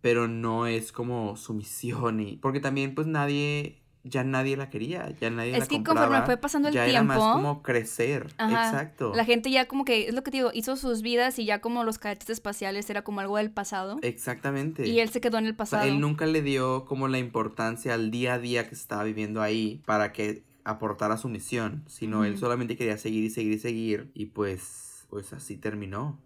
pero 0.00 0.28
no 0.28 0.66
es 0.66 0.92
como 0.92 1.36
su 1.36 1.54
misión 1.54 2.20
y 2.20 2.36
porque 2.36 2.60
también 2.60 2.94
pues 2.94 3.06
nadie 3.06 3.82
ya 4.04 4.24
nadie 4.24 4.56
la 4.56 4.70
quería, 4.70 5.10
ya 5.20 5.28
nadie 5.30 5.52
es 5.52 5.58
la 5.58 5.66
que 5.66 5.82
conforme 5.82 6.22
fue 6.22 6.36
pasando 6.36 6.68
el 6.68 6.74
ya 6.74 6.84
tiempo, 6.84 7.12
era 7.12 7.20
más 7.20 7.34
como 7.34 7.62
crecer, 7.62 8.26
exacto. 8.38 9.12
La 9.14 9.24
gente 9.24 9.50
ya 9.50 9.66
como 9.66 9.84
que 9.84 10.08
es 10.08 10.14
lo 10.14 10.22
que 10.22 10.30
te 10.30 10.38
digo, 10.38 10.50
hizo 10.54 10.76
sus 10.76 11.02
vidas 11.02 11.38
y 11.38 11.44
ya 11.44 11.60
como 11.60 11.84
los 11.84 11.98
cadetes 11.98 12.30
espaciales 12.30 12.88
era 12.88 13.02
como 13.02 13.20
algo 13.20 13.36
del 13.36 13.50
pasado. 13.50 13.98
Exactamente. 14.02 14.86
Y 14.86 15.00
él 15.00 15.10
se 15.10 15.20
quedó 15.20 15.38
en 15.38 15.46
el 15.46 15.56
pasado. 15.56 15.86
él 15.86 16.00
nunca 16.00 16.26
le 16.26 16.42
dio 16.42 16.84
como 16.84 17.08
la 17.08 17.18
importancia 17.18 17.94
al 17.94 18.10
día 18.10 18.34
a 18.34 18.38
día 18.38 18.68
que 18.68 18.74
estaba 18.74 19.04
viviendo 19.04 19.42
ahí 19.42 19.82
para 19.84 20.12
que 20.12 20.44
aportara 20.64 21.16
su 21.16 21.28
misión, 21.28 21.84
sino 21.86 22.24
él 22.24 22.38
solamente 22.38 22.76
quería 22.76 22.98
seguir 22.98 23.24
y 23.24 23.30
seguir 23.30 23.52
y 23.54 23.58
seguir 23.58 24.10
y 24.14 24.26
pues 24.26 25.06
pues 25.10 25.32
así 25.32 25.56
terminó. 25.56 26.18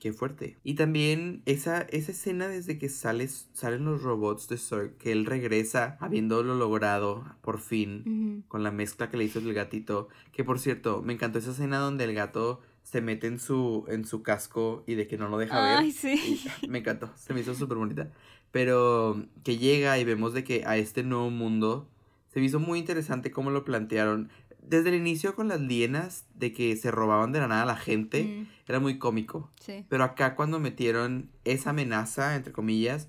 Qué 0.00 0.12
fuerte. 0.12 0.56
Y 0.64 0.74
también 0.74 1.42
esa, 1.46 1.82
esa 1.82 2.12
escena 2.12 2.48
desde 2.48 2.78
que 2.78 2.88
sales, 2.88 3.48
salen 3.52 3.84
los 3.84 4.02
robots 4.02 4.48
de 4.48 4.58
Zerg, 4.58 4.96
que 4.96 5.12
él 5.12 5.26
regresa 5.26 5.96
habiéndolo 6.00 6.54
logrado 6.54 7.24
por 7.42 7.60
fin, 7.60 8.44
con 8.48 8.62
la 8.62 8.70
mezcla 8.70 9.10
que 9.10 9.16
le 9.16 9.24
hizo 9.24 9.38
el 9.38 9.54
gatito. 9.54 10.08
Que 10.32 10.44
por 10.44 10.58
cierto, 10.58 11.02
me 11.02 11.12
encantó 11.12 11.38
esa 11.38 11.52
escena 11.52 11.78
donde 11.78 12.04
el 12.04 12.14
gato 12.14 12.60
se 12.82 13.00
mete 13.00 13.26
en 13.26 13.38
su, 13.38 13.84
en 13.88 14.04
su 14.04 14.22
casco 14.22 14.82
y 14.86 14.94
de 14.94 15.06
que 15.06 15.18
no 15.18 15.28
lo 15.28 15.38
deja 15.38 15.60
ver. 15.60 15.78
Ay, 15.78 15.92
sí. 15.92 16.40
me 16.68 16.78
encantó, 16.78 17.10
se 17.16 17.34
me 17.34 17.40
hizo 17.40 17.54
súper 17.54 17.76
bonita. 17.76 18.10
Pero 18.50 19.26
que 19.44 19.58
llega 19.58 19.98
y 19.98 20.04
vemos 20.04 20.32
de 20.32 20.42
que 20.42 20.64
a 20.66 20.78
este 20.78 21.02
nuevo 21.02 21.30
mundo 21.30 21.88
se 22.28 22.40
me 22.40 22.46
hizo 22.46 22.60
muy 22.60 22.78
interesante 22.78 23.30
cómo 23.30 23.50
lo 23.50 23.64
plantearon 23.64 24.30
desde 24.68 24.90
el 24.90 24.96
inicio 24.96 25.34
con 25.34 25.48
las 25.48 25.60
lienas 25.60 26.26
de 26.34 26.52
que 26.52 26.76
se 26.76 26.90
robaban 26.90 27.32
de 27.32 27.40
la 27.40 27.48
nada 27.48 27.62
a 27.62 27.66
la 27.66 27.76
gente, 27.76 28.46
era 28.66 28.80
muy 28.80 28.98
cómico. 28.98 29.50
Sí. 29.60 29.84
Pero 29.88 30.04
acá 30.04 30.34
cuando 30.34 30.60
metieron 30.60 31.30
esa 31.44 31.70
amenaza, 31.70 32.36
entre 32.36 32.52
comillas, 32.52 33.08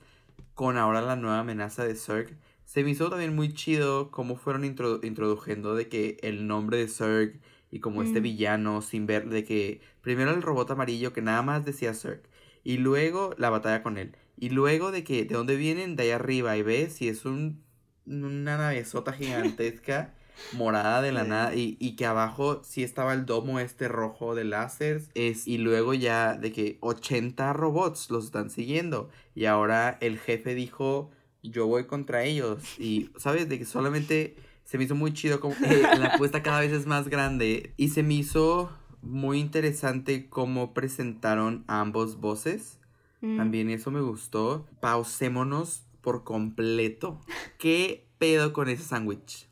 con 0.54 0.78
ahora 0.78 1.02
la 1.02 1.16
nueva 1.16 1.40
amenaza 1.40 1.84
de 1.84 1.96
Zerg, 1.96 2.38
se 2.66 2.84
me 2.84 2.92
hizo 2.92 3.10
también 3.10 3.36
muy 3.36 3.54
chido 3.54 4.12
cómo 4.12 4.36
fueron 4.36 4.64
introduciendo 4.64 5.76
de 5.76 5.90
que 5.90 6.18
el 6.22 6.48
nombre 6.48 6.78
de 6.78 6.88
Zerg 6.88 7.40
y 7.72 7.80
como 7.80 8.04
este 8.04 8.20
mm. 8.20 8.24
villano 8.24 8.82
sin 8.82 9.06
ver, 9.06 9.30
de 9.30 9.44
que 9.44 9.82
primero 10.02 10.32
el 10.32 10.42
robot 10.42 10.72
amarillo 10.72 11.14
que 11.14 11.22
nada 11.22 11.42
más 11.42 11.66
decía 11.66 11.94
Zerg, 11.94 12.24
y 12.64 12.78
luego 12.78 13.34
la 13.38 13.50
batalla 13.50 13.84
con 13.84 13.98
él, 13.98 14.16
y 14.38 14.50
luego 14.50 14.92
de 14.92 15.04
que 15.04 15.26
de 15.26 15.36
dónde 15.36 15.56
vienen, 15.56 15.96
de 15.96 16.04
ahí 16.04 16.10
arriba, 16.12 16.58
y 16.58 16.62
ves 16.62 16.94
si 16.94 17.08
es 17.08 17.26
un, 17.26 17.64
una 18.06 18.58
navezota 18.58 19.14
gigantesca. 19.14 20.14
morada 20.54 21.02
de 21.02 21.12
la 21.12 21.24
nada 21.24 21.56
y, 21.56 21.78
y, 21.80 21.96
que 21.96 22.06
abajo 22.06 22.62
sí 22.64 22.84
estaba 22.84 23.14
el 23.14 23.26
domo 23.26 23.60
este 23.60 23.88
rojo 23.88 24.36
de 24.36 24.44
láseres 24.44 25.10
es, 25.14 25.48
y 25.48 25.58
luego 25.58 25.94
ya 25.94 26.36
de 26.36 26.52
que 26.52 26.78
80 26.82 27.54
robots 27.54 28.10
los 28.10 28.26
están 28.26 28.50
siguiendo 28.50 29.10
y 29.36 29.46
ahora 29.46 29.98
el 30.02 30.20
jefe 30.20 30.56
dijo 30.56 31.12
yo 31.44 31.68
voy 31.68 31.86
contra 31.86 32.24
ellos 32.24 32.80
y 32.80 33.12
sabes 33.18 33.48
de 33.50 33.60
que 33.60 33.66
solamente 33.66 34.36
se 34.66 34.78
me 34.78 34.84
hizo 34.84 34.96
muy 34.96 35.14
chido 35.14 35.40
como 35.40 35.56
que 35.56 35.82
la 35.82 36.08
apuesta 36.14 36.44
cada 36.44 36.60
vez 36.60 36.72
es 36.72 36.86
más 36.86 37.08
grande 37.08 37.74
y 37.78 37.90
se 37.90 38.04
me 38.04 38.16
hizo 38.16 38.70
muy 39.02 39.40
interesante 39.40 40.30
cómo 40.30 40.74
presentaron 40.74 41.64
ambos 41.68 42.20
voces. 42.20 42.78
Mm. 43.22 43.36
también 43.36 43.70
eso 43.70 43.92
me 43.92 44.00
gustó. 44.00 44.66
Pausémonos 44.80 45.84
por 46.02 46.24
completo. 46.24 47.20
Qué 47.58 48.08
pedo 48.18 48.54
con 48.54 48.70
ese 48.70 48.84
sándwich 48.84 49.49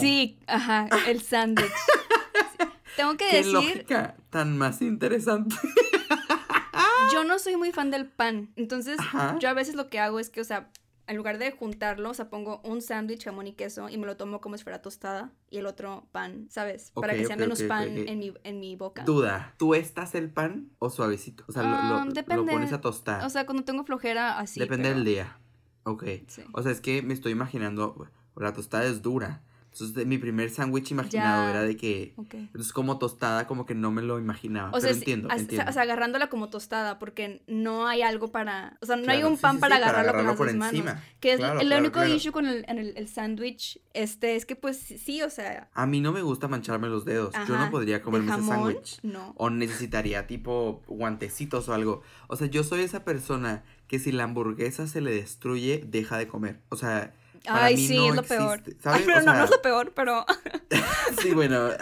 Sí, 0.00 0.38
ajá, 0.46 0.88
el 1.08 1.20
sándwich. 1.22 1.70
Tengo 2.96 3.16
que 3.16 3.24
decir. 3.24 3.52
lógica 3.52 4.16
tan 4.30 4.56
más 4.56 4.80
interesante. 4.80 5.56
yo 7.12 7.24
no 7.24 7.38
soy 7.38 7.56
muy 7.56 7.72
fan 7.72 7.90
del 7.90 8.06
pan. 8.06 8.52
Entonces, 8.56 8.98
yo 9.40 9.48
a 9.48 9.54
veces 9.54 9.74
lo 9.74 9.88
que 9.88 9.98
hago 9.98 10.20
es 10.20 10.30
que, 10.30 10.40
o 10.40 10.44
sea, 10.44 10.70
en 11.06 11.16
lugar 11.16 11.38
de 11.38 11.50
juntarlo, 11.50 12.10
o 12.10 12.14
sea, 12.14 12.30
pongo 12.30 12.60
un 12.64 12.80
sándwich, 12.80 13.24
jamón 13.24 13.46
y 13.46 13.52
queso 13.52 13.88
y 13.88 13.98
me 13.98 14.06
lo 14.06 14.16
tomo 14.16 14.40
como 14.40 14.56
si 14.56 14.64
fuera 14.64 14.80
tostada 14.80 15.32
y 15.50 15.58
el 15.58 15.66
otro 15.66 16.06
pan, 16.12 16.46
¿sabes? 16.50 16.92
Para 16.92 17.14
que 17.14 17.26
sea 17.26 17.36
menos 17.36 17.62
pan 17.62 17.88
en, 17.88 18.18
mi, 18.18 18.32
en 18.42 18.60
mi 18.60 18.76
boca. 18.76 19.04
Duda, 19.04 19.54
¿tú 19.58 19.74
estás 19.74 20.14
el 20.14 20.30
pan 20.30 20.70
o 20.78 20.90
suavecito? 20.90 21.44
O 21.46 21.52
sea, 21.52 21.62
lo, 21.62 22.04
lo, 22.04 22.46
pones 22.46 22.72
a 22.72 22.80
tostar. 22.80 23.24
O 23.24 23.30
sea, 23.30 23.44
cuando 23.44 23.64
tengo 23.64 23.84
flojera, 23.84 24.38
así. 24.38 24.60
Depende 24.60 24.88
del 24.88 25.04
día. 25.04 25.38
Ok. 25.84 26.04
O 26.52 26.62
sea, 26.62 26.72
es 26.72 26.80
que 26.80 27.02
me 27.02 27.12
estoy 27.12 27.32
imaginando 27.32 28.08
la 28.36 28.52
tostada 28.52 28.84
es 28.84 29.02
dura. 29.02 29.42
Entonces, 29.74 30.06
mi 30.06 30.18
primer 30.18 30.50
sándwich 30.50 30.92
imaginado 30.92 31.48
era 31.48 31.62
de 31.62 31.76
que. 31.76 32.14
Entonces, 32.16 32.72
como 32.72 32.98
tostada, 32.98 33.48
como 33.48 33.66
que 33.66 33.74
no 33.74 33.90
me 33.90 34.02
lo 34.02 34.20
imaginaba. 34.20 34.70
O 34.70 34.80
sea, 34.80 34.90
pero 34.90 34.98
entiendo, 34.98 35.28
O 35.28 35.72
sea, 35.72 35.82
agarrándola 35.82 36.28
como 36.28 36.48
tostada, 36.48 37.00
porque 37.00 37.42
no 37.48 37.88
hay 37.88 38.02
algo 38.02 38.30
para. 38.30 38.78
O 38.80 38.86
sea, 38.86 38.94
no 38.94 39.10
hay 39.10 39.24
un 39.24 39.36
pan 39.36 39.58
para, 39.58 39.76
agarrarlo 39.76 40.12
con 40.12 40.26
las 40.26 40.36
por 40.36 40.48
encima. 40.48 41.02
Que 41.18 41.32
es 41.32 41.40
el 41.40 41.72
único 41.72 42.04
issue 42.04 42.30
con 42.30 42.46
el, 42.46 42.64
el, 42.68 43.08
sándwich, 43.08 43.80
este, 43.94 44.36
es 44.36 44.46
que 44.46 44.54
pues 44.54 44.78
sí, 44.78 45.22
o 45.22 45.30
sea. 45.30 45.68
A 45.74 45.86
mí 45.86 46.00
no 46.00 46.12
me 46.12 46.22
gusta 46.22 46.46
mancharme 46.46 46.88
los 46.88 47.04
dedos. 47.04 47.34
Yo 47.48 47.58
no 47.58 47.68
podría 47.72 48.00
comerme 48.00 48.32
ese 48.32 48.46
sándwich. 48.46 49.00
No. 49.02 49.34
O 49.36 49.50
necesitaría 49.50 50.28
tipo 50.28 50.82
guantecitos 50.86 51.68
o 51.68 51.74
algo. 51.74 52.02
O 52.28 52.36
sea, 52.36 52.46
yo 52.46 52.62
soy 52.62 52.82
esa 52.82 53.04
persona 53.04 53.64
que 53.88 53.98
si 53.98 54.12
la 54.12 54.22
hamburguesa 54.22 54.86
se 54.86 55.00
le 55.00 55.12
destruye, 55.12 55.84
deja 55.84 56.16
de 56.16 56.28
comer. 56.28 56.60
O 56.68 56.76
sea 56.76 57.12
Ay, 57.46 57.76
sí, 57.76 58.06
es 58.06 58.14
lo 58.14 58.22
peor. 58.22 58.62
Ay, 58.84 59.02
pero 59.04 59.20
no, 59.22 59.34
no 59.34 59.44
es 59.44 59.50
lo 59.50 59.62
peor, 59.62 59.92
pero. 59.94 60.24
sí, 61.20 61.32
bueno. 61.32 61.70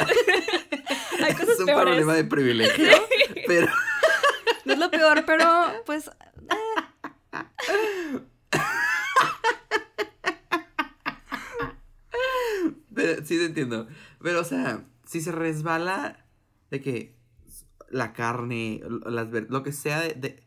Hay 1.22 1.32
es 1.32 1.60
un 1.60 1.66
problema 1.66 2.14
de 2.14 2.24
privilegio. 2.24 2.90
pero. 3.46 3.68
no 4.64 4.72
es 4.72 4.78
lo 4.78 4.90
peor, 4.90 5.24
pero 5.24 5.44
pues. 5.86 6.08
Eh. 6.08 6.82
Sí 13.24 13.38
te 13.38 13.46
entiendo. 13.46 13.88
Pero, 14.22 14.40
o 14.40 14.44
sea, 14.44 14.84
si 15.06 15.20
se 15.20 15.32
resbala 15.32 16.24
de 16.70 16.80
que 16.80 17.14
la 17.88 18.12
carne, 18.12 18.80
las, 19.06 19.28
lo 19.48 19.62
que 19.62 19.72
sea 19.72 20.00
de, 20.00 20.14
de 20.14 20.42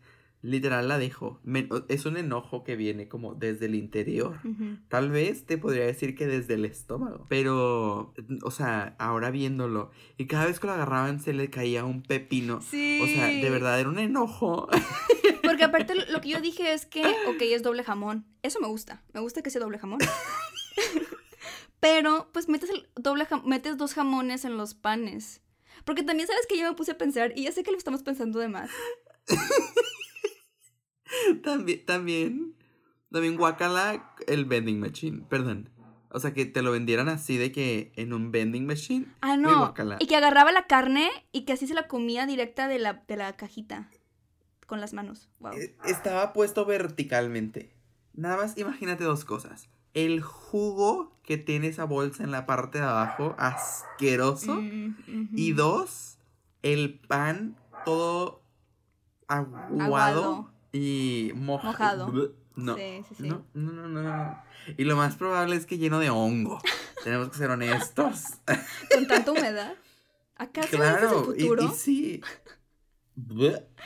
literal 0.45 0.87
la 0.87 0.97
dejo. 0.97 1.39
es 1.87 2.05
un 2.05 2.17
enojo 2.17 2.63
que 2.63 2.75
viene 2.75 3.07
como 3.07 3.33
desde 3.33 3.65
el 3.65 3.75
interior. 3.75 4.39
Tal 4.87 5.09
vez 5.09 5.45
te 5.45 5.57
podría 5.57 5.85
decir 5.85 6.15
que 6.15 6.27
desde 6.27 6.53
el 6.53 6.65
estómago. 6.65 7.25
Pero, 7.29 8.13
o 8.43 8.51
sea, 8.51 8.95
ahora 8.99 9.31
viéndolo. 9.31 9.91
Y 10.17 10.27
cada 10.27 10.45
vez 10.45 10.59
que 10.59 10.67
lo 10.67 10.73
agarraban 10.73 11.19
se 11.19 11.33
le 11.33 11.49
caía 11.49 11.83
un 11.83 12.03
pepino. 12.03 12.61
Sí. 12.61 12.99
O 13.01 13.07
sea, 13.07 13.27
de 13.27 13.49
verdad 13.49 13.79
era 13.79 13.89
un 13.89 13.99
enojo. 13.99 14.69
Porque 15.43 15.63
aparte 15.63 15.95
lo 16.11 16.21
que 16.21 16.29
yo 16.29 16.41
dije 16.41 16.73
es 16.73 16.85
que, 16.85 17.01
ok, 17.01 17.41
es 17.41 17.63
doble 17.63 17.83
jamón. 17.83 18.25
Eso 18.43 18.59
me 18.59 18.67
gusta. 18.67 19.03
Me 19.13 19.21
gusta 19.21 19.41
que 19.41 19.49
sea 19.49 19.61
doble 19.61 19.79
jamón. 19.79 19.99
Pero, 21.79 22.29
pues 22.31 22.49
metes 22.49 22.69
el 22.69 22.87
doble 22.95 23.27
metes 23.45 23.77
dos 23.77 23.93
jamones 23.93 24.45
en 24.45 24.57
los 24.57 24.75
panes. 24.75 25.41
Porque 25.83 26.03
también 26.03 26.27
sabes 26.27 26.47
que 26.47 26.57
yo 26.57 26.67
me 26.67 26.75
puse 26.75 26.91
a 26.91 26.97
pensar, 26.97 27.33
y 27.35 27.43
ya 27.43 27.51
sé 27.51 27.63
que 27.63 27.71
lo 27.71 27.77
estamos 27.77 28.01
pensando 28.01 28.39
de 28.39 28.47
más. 28.47 28.69
también, 31.43 31.85
también, 31.85 32.55
también 33.11 33.35
guacala 33.35 34.13
el 34.27 34.45
vending 34.45 34.79
machine, 34.79 35.23
perdón. 35.29 35.69
O 36.09 36.19
sea, 36.19 36.33
que 36.33 36.45
te 36.45 36.61
lo 36.61 36.71
vendieran 36.71 37.09
así 37.09 37.37
de 37.37 37.51
que 37.51 37.91
en 37.95 38.13
un 38.13 38.31
vending 38.31 38.65
machine. 38.65 39.07
Ah, 39.21 39.35
no. 39.35 39.73
Y 39.99 40.07
que 40.07 40.15
agarraba 40.15 40.51
la 40.53 40.65
carne 40.65 41.09
y 41.33 41.43
que 41.43 41.53
así 41.53 41.67
se 41.67 41.73
la 41.73 41.87
comía 41.87 42.25
directa 42.25 42.69
de 42.69 42.79
la, 42.79 43.03
de 43.07 43.17
la 43.17 43.35
cajita. 43.35 43.89
Con 44.65 44.79
las 44.81 44.93
manos. 44.93 45.29
Wow. 45.39 45.53
Eh, 45.53 45.75
estaba 45.85 46.33
puesto 46.33 46.65
verticalmente. 46.65 47.75
Nada 48.13 48.37
más 48.37 48.57
imagínate 48.57 49.03
dos 49.03 49.25
cosas 49.25 49.69
el 49.95 50.21
jugo 50.21 51.17
que 51.23 51.37
tiene 51.37 51.67
esa 51.67 51.85
bolsa 51.85 52.23
en 52.23 52.29
la 52.29 52.45
parte 52.45 52.77
de 52.77 52.83
abajo, 52.83 53.33
asqueroso. 53.39 54.55
Mm, 54.61 55.29
y 55.31 55.53
dos, 55.53 56.19
el 56.61 56.99
pan 56.99 57.55
todo 57.85 58.43
aguado, 59.27 60.51
y 60.75 61.31
mojado. 61.35 62.11
No. 62.55 62.75
Sí, 62.75 63.03
sí, 63.09 63.15
sí. 63.15 63.29
No, 63.29 63.45
no, 63.53 63.71
no, 63.71 63.87
no. 63.87 64.43
Y 64.77 64.83
lo 64.83 64.95
más 64.95 65.15
probable 65.15 65.55
es 65.55 65.65
que 65.65 65.77
lleno 65.77 65.99
de 65.99 66.09
hongo. 66.09 66.59
Tenemos 67.03 67.29
que 67.29 67.37
ser 67.37 67.49
honestos. 67.49 68.23
Con 68.93 69.07
tanta 69.07 69.31
humedad. 69.31 69.75
¿Acaso 70.35 70.69
claro, 70.69 71.07
es 71.07 71.41
el 71.41 71.47
futuro? 71.47 71.63
Y, 71.63 71.65
y 71.65 71.69
sí. 71.69 72.21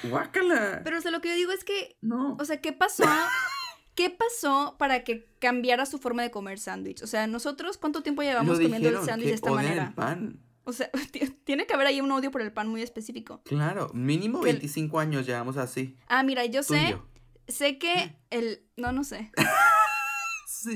Guácala. 0.04 0.82
Pero 0.84 0.98
o 0.98 1.02
sea, 1.02 1.12
lo 1.12 1.22
que 1.22 1.30
yo 1.30 1.36
digo 1.36 1.52
es 1.52 1.64
que. 1.64 1.98
No. 2.02 2.38
O 2.40 2.46
sea, 2.46 2.62
¿qué 2.62 2.74
pasó? 2.74 3.04
¿Qué 3.96 4.10
pasó 4.10 4.76
para 4.80 5.04
que 5.04 5.30
cambiara 5.40 5.86
su 5.86 5.98
forma 5.98 6.24
de 6.24 6.32
comer 6.32 6.58
sándwich? 6.58 7.04
O 7.04 7.08
sea, 7.08 7.28
nosotros, 7.28 7.78
¿cuánto 7.78 8.02
tiempo 8.02 8.22
llevamos 8.22 8.58
comiendo 8.58 8.88
el 8.88 9.04
sándwich 9.04 9.30
de 9.30 9.36
esta 9.36 9.52
manera? 9.52 9.88
El 9.88 9.94
pan. 9.94 10.40
O 10.64 10.74
sea, 10.74 10.90
tiene 11.44 11.66
que 11.66 11.74
haber 11.74 11.88
ahí 11.88 12.02
un 12.02 12.12
odio 12.12 12.32
por 12.32 12.42
el 12.42 12.52
pan 12.52 12.68
muy 12.68 12.82
específico. 12.82 13.42
Claro, 13.46 13.90
mínimo 13.94 14.42
25 14.42 15.00
años 15.00 15.26
llevamos 15.26 15.58
así. 15.58 15.98
Ah, 16.08 16.24
mira, 16.24 16.46
yo 16.46 16.64
sé, 16.64 16.98
sé 17.48 17.78
que 17.78 18.16
el, 18.30 18.64
no, 18.78 18.92
no 18.92 19.04
sé. 19.04 19.32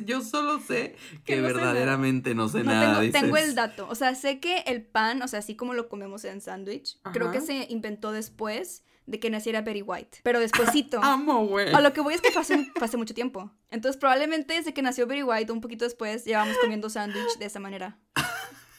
yo 0.06 0.22
solo 0.22 0.60
sé 0.60 0.96
que, 1.26 1.42
verdaderamente 1.42 2.36
no 2.36 2.50
sé 2.50 2.64
nada. 2.64 3.00
Tengo, 3.00 3.12
tengo, 3.12 3.38
el 3.38 3.56
dato, 3.56 3.88
o 3.90 3.96
sea, 3.96 4.16
sé 4.16 4.40
que 4.40 4.60
el 4.66 4.82
pan, 4.82 5.22
o 5.22 5.28
sea, 5.28 5.40
así 5.40 5.56
como 5.56 5.74
lo 5.74 5.90
comemos 5.90 6.24
en 6.26 6.42
sándwich, 6.42 7.00
creo 7.12 7.32
que 7.32 7.42
se 7.42 7.68
inventó 7.70 8.12
después 8.12 8.84
de 9.06 9.20
que 9.20 9.30
naciera 9.30 9.62
Betty 9.62 9.82
White. 9.82 10.20
Pero 10.24 10.40
despuésito. 10.40 11.00
Amo, 11.04 11.46
güey. 11.46 11.74
A 11.74 11.82
lo 11.82 11.94
que 11.94 12.02
voy 12.02 12.14
es 12.14 12.22
que 12.22 12.30
pasó, 12.32 12.98
mucho 12.98 13.14
tiempo. 13.14 13.52
Entonces, 13.70 14.00
probablemente 14.00 14.54
desde 14.54 14.74
que 14.74 14.82
nació 14.82 15.08
Betty 15.08 15.24
White, 15.24 15.52
un 15.52 15.62
poquito 15.62 15.86
después, 15.86 16.26
llevamos 16.26 16.58
comiendo 16.58 16.90
sándwich 16.90 17.38
de 17.40 17.46
esa 17.46 17.60
manera. 17.60 18.00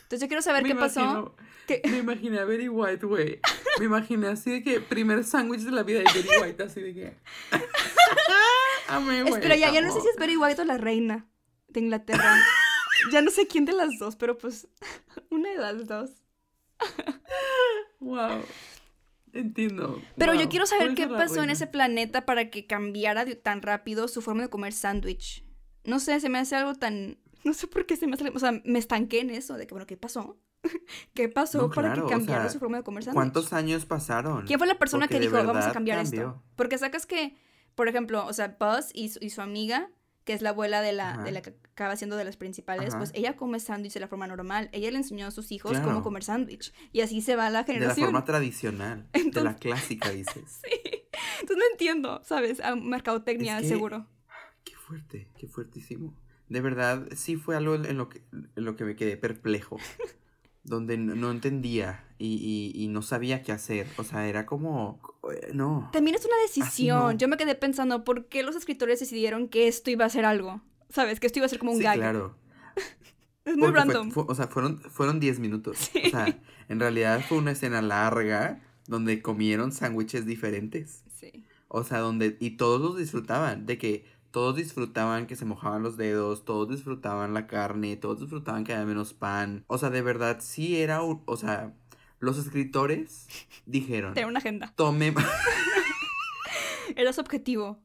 Entonces, 0.05 0.21
yo 0.21 0.29
quiero 0.29 0.43
saber 0.43 0.63
qué 0.65 0.75
pasó. 0.75 1.35
Me 1.69 1.99
imaginé 1.99 2.39
a 2.39 2.45
Betty 2.45 2.69
White, 2.69 3.07
güey. 3.07 3.41
Me 3.79 3.87
imaginé 3.87 4.29
así 4.29 4.51
de 4.51 4.63
que 4.63 4.81
primer 4.81 5.25
sándwich 5.25 5.63
de 5.63 5.71
la 5.71 5.83
vida 5.83 6.01
de 6.01 6.05
Betty 6.05 6.29
White, 6.43 6.63
así 6.63 6.81
de 6.81 6.95
que. 6.95 7.17
Amé, 8.89 9.23
güey. 9.23 9.35
Espera, 9.35 9.57
ya, 9.57 9.73
ya 9.73 9.81
no 9.81 9.93
sé 9.93 10.01
si 10.01 10.09
es 10.09 10.17
Betty 10.17 10.37
White 10.37 10.63
o 10.63 10.65
la 10.65 10.79
reina 10.79 11.27
de 11.69 11.81
Inglaterra. 11.81 12.37
ya 13.13 13.23
no 13.23 13.31
sé 13.31 13.47
quién 13.47 13.65
de 13.65 13.73
las 13.73 13.99
dos, 13.99 14.17
pero 14.17 14.37
pues 14.37 14.69
una 15.31 15.51
de 15.51 15.59
las 15.59 15.87
dos. 15.87 16.11
wow. 18.01 18.43
Entiendo. 19.33 20.01
Pero 20.17 20.35
yo 20.35 20.49
quiero 20.49 20.67
saber 20.67 20.95
qué 20.95 21.09
pasó 21.09 21.43
en 21.43 21.51
ese 21.51 21.67
planeta 21.67 22.25
para 22.25 22.51
que 22.51 22.67
cambiara 22.67 23.25
tan 23.43 23.63
rápido 23.63 24.07
su 24.07 24.23
forma 24.23 24.43
de 24.43 24.49
comer 24.49 24.73
sándwich. 24.73 25.45
No 25.83 25.99
sé, 25.99 26.21
se 26.21 26.29
me 26.29 26.39
hace 26.39 26.57
algo 26.57 26.75
tan... 26.75 27.19
No 27.45 27.55
sé 27.55 27.67
por 27.67 27.87
qué 27.87 27.97
se 27.97 28.07
me 28.07 28.15
hace... 28.15 28.29
O 28.31 28.39
sea, 28.39 28.53
me 28.65 28.79
estanqué 28.79 29.21
en 29.21 29.31
eso, 29.31 29.57
de 29.57 29.67
que, 29.67 29.75
bueno, 29.75 29.87
¿qué 29.87 29.97
pasó? 29.97 30.39
¿Qué 31.15 31.29
pasó 31.29 31.71
para 31.71 31.93
que 31.95 32.03
cambiara 32.05 32.49
su 32.49 32.59
forma 32.59 32.79
de 32.79 32.85
comer 32.85 33.05
sándwich? 33.05 33.17
¿Cuántos 33.17 33.53
años 33.53 33.85
pasaron? 33.85 34.47
¿Quién 34.47 34.59
fue 34.59 34.67
la 34.67 34.79
persona 34.79 35.09
que 35.09 35.21
dijo, 35.21 35.37
vamos 35.45 35.65
a 35.65 35.73
cambiar 35.73 35.99
esto? 35.99 36.43
Porque 36.57 36.79
sacas 36.79 37.07
que, 37.07 37.37
por 37.75 37.89
ejemplo, 37.89 38.27
o 38.27 38.33
sea, 38.33 38.57
Buzz 38.59 38.91
y 38.95 39.09
su 39.09 39.41
amiga 39.41 39.91
que 40.25 40.33
es 40.33 40.43
la 40.43 40.51
abuela 40.51 40.81
de 40.81 40.93
la, 40.93 41.19
de 41.19 41.33
la 41.33 41.43
que 41.43 41.51
acaba 41.73 41.97
siendo 41.97 42.17
de 42.17 42.25
las 42.25 42.37
principales, 42.37 42.95
pues 42.97 43.11
ella 43.15 43.37
come 43.37 43.61
sándwich 43.61 43.93
de 43.93 44.01
la 44.01 44.09
forma 44.09 44.27
normal. 44.27 44.71
Ella 44.73 44.91
le 44.91 44.97
enseñó 44.97 45.27
a 45.27 45.31
sus 45.31 45.53
hijos 45.53 45.79
cómo 45.81 46.03
comer 46.03 46.25
sándwich. 46.25 46.73
Y 46.93 47.03
así 47.03 47.21
se 47.21 47.37
va 47.37 47.51
la 47.51 47.65
generación. 47.65 47.95
De 47.95 48.01
la 48.01 48.07
forma 48.07 48.25
tradicional, 48.25 49.09
de 49.13 49.43
la 49.43 49.57
clásica, 49.57 50.11
dices. 50.11 50.61
sí. 50.65 51.05
Entonces 51.41 51.57
no 51.59 51.65
entiendo, 51.73 52.23
¿sabes? 52.25 52.61
A 52.61 52.75
mercadotecnia, 52.75 53.63
seguro. 53.63 54.07
Qué 54.65 54.75
fuerte, 54.75 55.29
qué 55.37 55.47
fuertísimo. 55.47 56.17
De 56.55 56.61
verdad, 56.61 57.09
sí 57.17 57.35
fue 57.35 57.57
algo 57.57 57.75
en 57.75 57.99
lo 57.99 58.09
que, 58.09 58.23
en 58.33 58.65
lo 58.65 58.77
que 58.77 58.85
me 58.85 58.95
quedé 58.95 59.17
perplejo. 59.17 59.77
donde 60.65 60.97
no 60.97 61.33
entendía 61.33 62.05
y, 62.17 62.87
no 62.91 63.03
sabía 63.03 63.43
qué 63.43 63.51
hacer. 63.53 63.89
O 63.99 64.05
sea, 64.05 64.29
era 64.29 64.47
como, 64.47 65.01
eh, 65.33 65.51
no. 65.53 65.91
También 65.93 66.17
es 66.17 66.25
una 66.25 66.37
decisión. 66.43 67.19
Yo 67.19 67.27
me 67.27 67.37
quedé 67.37 67.57
pensando, 67.57 68.05
¿por 68.05 68.27
qué 68.27 68.45
los 68.45 68.55
escritores 68.55 69.01
decidieron 69.01 69.49
que 69.49 69.69
esto 69.69 69.91
iba 69.91 70.05
a 70.05 70.09
ser 70.09 70.25
algo? 70.25 70.63
¿Sabes? 70.89 71.21
Que 71.21 71.27
esto 71.27 71.41
iba 71.41 71.47
a 71.47 71.49
ser 71.49 71.59
como 71.59 71.73
un 71.73 71.79
sí, 71.79 71.85
claro. 71.85 72.37
es 73.45 73.57
muy 73.57 73.73
random. 73.73 74.11
o 74.15 74.35
sea, 74.35 74.47
fueron, 74.47 74.81
fueron 74.81 75.21
10 75.21 75.41
minutos. 75.41 75.91
O 76.07 76.09
sea, 76.09 76.39
en 76.69 76.81
realidad 76.81 77.21
fue 77.29 77.39
una 77.39 77.51
escena 77.51 77.83
larga 77.83 78.63
donde 78.87 79.21
comieron 79.21 79.73
sándwiches 79.73 80.25
diferentes. 80.25 81.03
Sí. 81.19 81.45
O 81.69 81.83
sea, 81.83 81.99
donde, 81.99 82.37
y 82.39 82.53
todos 82.53 82.81
los 82.81 82.97
disfrutaban, 82.97 83.67
de 83.67 83.77
que 83.77 84.07
todos 84.35 84.57
disfrutaban 84.57 85.29
que 85.29 85.37
se 85.37 85.45
mojaban 85.45 85.85
los 85.85 85.97
dedos, 85.97 86.45
todos 86.45 86.69
disfrutaban 86.69 87.35
la 87.35 87.47
carne, 87.47 87.97
todos 87.97 88.19
disfrutaban 88.19 88.65
que 88.65 88.73
había 88.73 88.85
menos 88.85 89.15
pan. 89.15 89.65
O 89.69 89.79
sea, 89.79 89.91
de 89.91 90.03
verdad 90.03 90.39
sí 90.41 90.81
era 90.81 91.03
un, 91.03 91.23
o 91.27 91.37
sea, 91.37 91.73
los 92.19 92.37
escritores 92.37 93.29
dijeron. 93.65 94.13
Tenía 94.13 94.27
una 94.27 94.41
agenda. 94.41 94.73
Tome. 94.75 95.15
era 96.97 97.13
su 97.13 97.21
objetivo. 97.21 97.79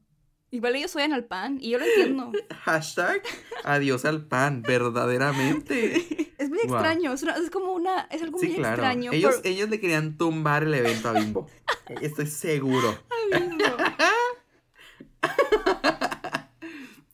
Igual 0.50 0.76
ellos 0.76 0.96
odian 0.96 1.14
al 1.14 1.26
pan 1.26 1.60
y 1.62 1.70
yo 1.70 1.78
lo 1.78 1.86
entiendo. 1.86 2.32
Hashtag 2.64 3.22
adiós 3.64 4.06
al 4.06 4.26
pan, 4.26 4.64
verdaderamente. 4.64 6.30
Es 6.40 6.50
muy 6.50 6.60
extraño, 6.60 7.12
es, 7.12 7.50
como 7.52 7.74
una, 7.74 8.08
es 8.10 8.22
algo 8.24 8.38
muy 8.38 8.54
extraño. 8.54 9.12
Ellos, 9.12 9.42
ellos 9.44 9.70
le 9.70 9.82
querían 9.82 10.18
tumbar 10.18 10.64
el 10.64 10.74
evento 10.74 11.10
a 11.10 11.12
Bimbo. 11.12 11.48
Estoy 12.02 12.28
seguro. 12.28 12.98
A 13.10 13.38
Bimbo. 13.38 13.66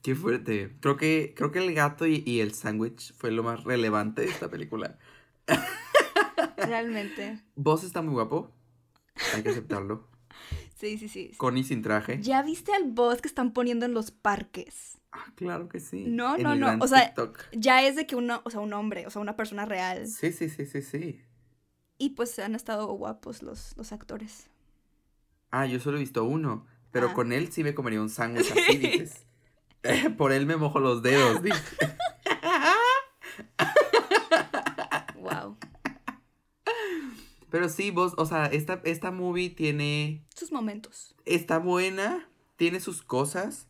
Qué 0.05 0.13
fuerte. 0.13 0.71
Creo 0.81 0.97
que, 0.97 1.33
creo 1.35 1.51
que 1.51 1.57
el 1.57 1.73
gato 1.73 2.05
y, 2.05 2.39
el 2.39 2.53
sándwich 2.53 3.11
fue 3.15 3.31
lo 3.31 3.41
más 3.41 3.63
relevante 3.63 4.21
de 4.21 4.27
esta 4.27 4.51
película. 4.51 4.99
Realmente. 6.57 7.41
Vos 7.55 7.83
está 7.83 8.03
muy 8.03 8.13
guapo. 8.13 8.51
Hay 9.33 9.41
que 9.41 9.49
aceptarlo. 9.49 10.07
Sí, 10.75 10.97
sí, 10.97 11.07
sí. 11.07 11.31
Con 11.37 11.57
y 11.57 11.63
sin 11.63 11.81
traje. 11.81 12.19
¿Ya 12.21 12.43
viste 12.43 12.73
al 12.73 12.83
boss 12.91 13.21
que 13.21 13.29
están 13.29 13.53
poniendo 13.53 13.85
en 13.85 13.93
los 13.93 14.11
parques? 14.11 14.99
Ah, 15.13 15.25
claro 15.35 15.69
que 15.69 15.79
sí. 15.79 16.03
No, 16.05 16.37
no, 16.37 16.53
no. 16.53 16.77
O 16.81 16.87
sea, 16.87 17.13
ya 17.53 17.81
es 17.87 17.95
de 17.95 18.05
que 18.05 18.17
uno, 18.17 18.41
o 18.43 18.49
sea, 18.49 18.59
un 18.59 18.73
hombre, 18.73 19.07
o 19.07 19.09
sea, 19.09 19.21
una 19.21 19.37
persona 19.37 19.65
real. 19.65 20.05
Sí, 20.05 20.33
sí, 20.33 20.49
sí, 20.49 20.65
sí, 20.65 20.81
sí. 20.81 21.21
Y 21.97 22.09
pues 22.09 22.37
han 22.39 22.55
estado 22.55 22.87
guapos 22.87 23.41
los, 23.41 23.75
los 23.77 23.93
actores. 23.93 24.49
Ah, 25.49 25.65
yo 25.65 25.79
solo 25.79 25.95
he 25.95 26.01
visto 26.01 26.25
uno. 26.25 26.67
Pero 26.91 27.11
ah. 27.11 27.13
con 27.13 27.31
él 27.31 27.51
sí 27.53 27.63
me 27.63 27.73
comería 27.73 28.01
un 28.01 28.09
sándwich 28.09 28.51
así, 28.51 28.77
dices. 28.77 29.25
Por 30.17 30.31
él 30.31 30.45
me 30.45 30.57
mojo 30.57 30.79
los 30.79 31.01
dedos. 31.01 31.41
wow. 35.15 35.57
Pero 37.49 37.69
sí, 37.69 37.91
vos, 37.91 38.13
o 38.17 38.25
sea, 38.25 38.47
esta, 38.47 38.81
esta 38.83 39.11
movie 39.11 39.49
tiene... 39.49 40.25
Sus 40.35 40.51
momentos. 40.51 41.15
Está 41.25 41.59
buena, 41.59 42.27
tiene 42.57 42.79
sus 42.79 43.01
cosas. 43.01 43.67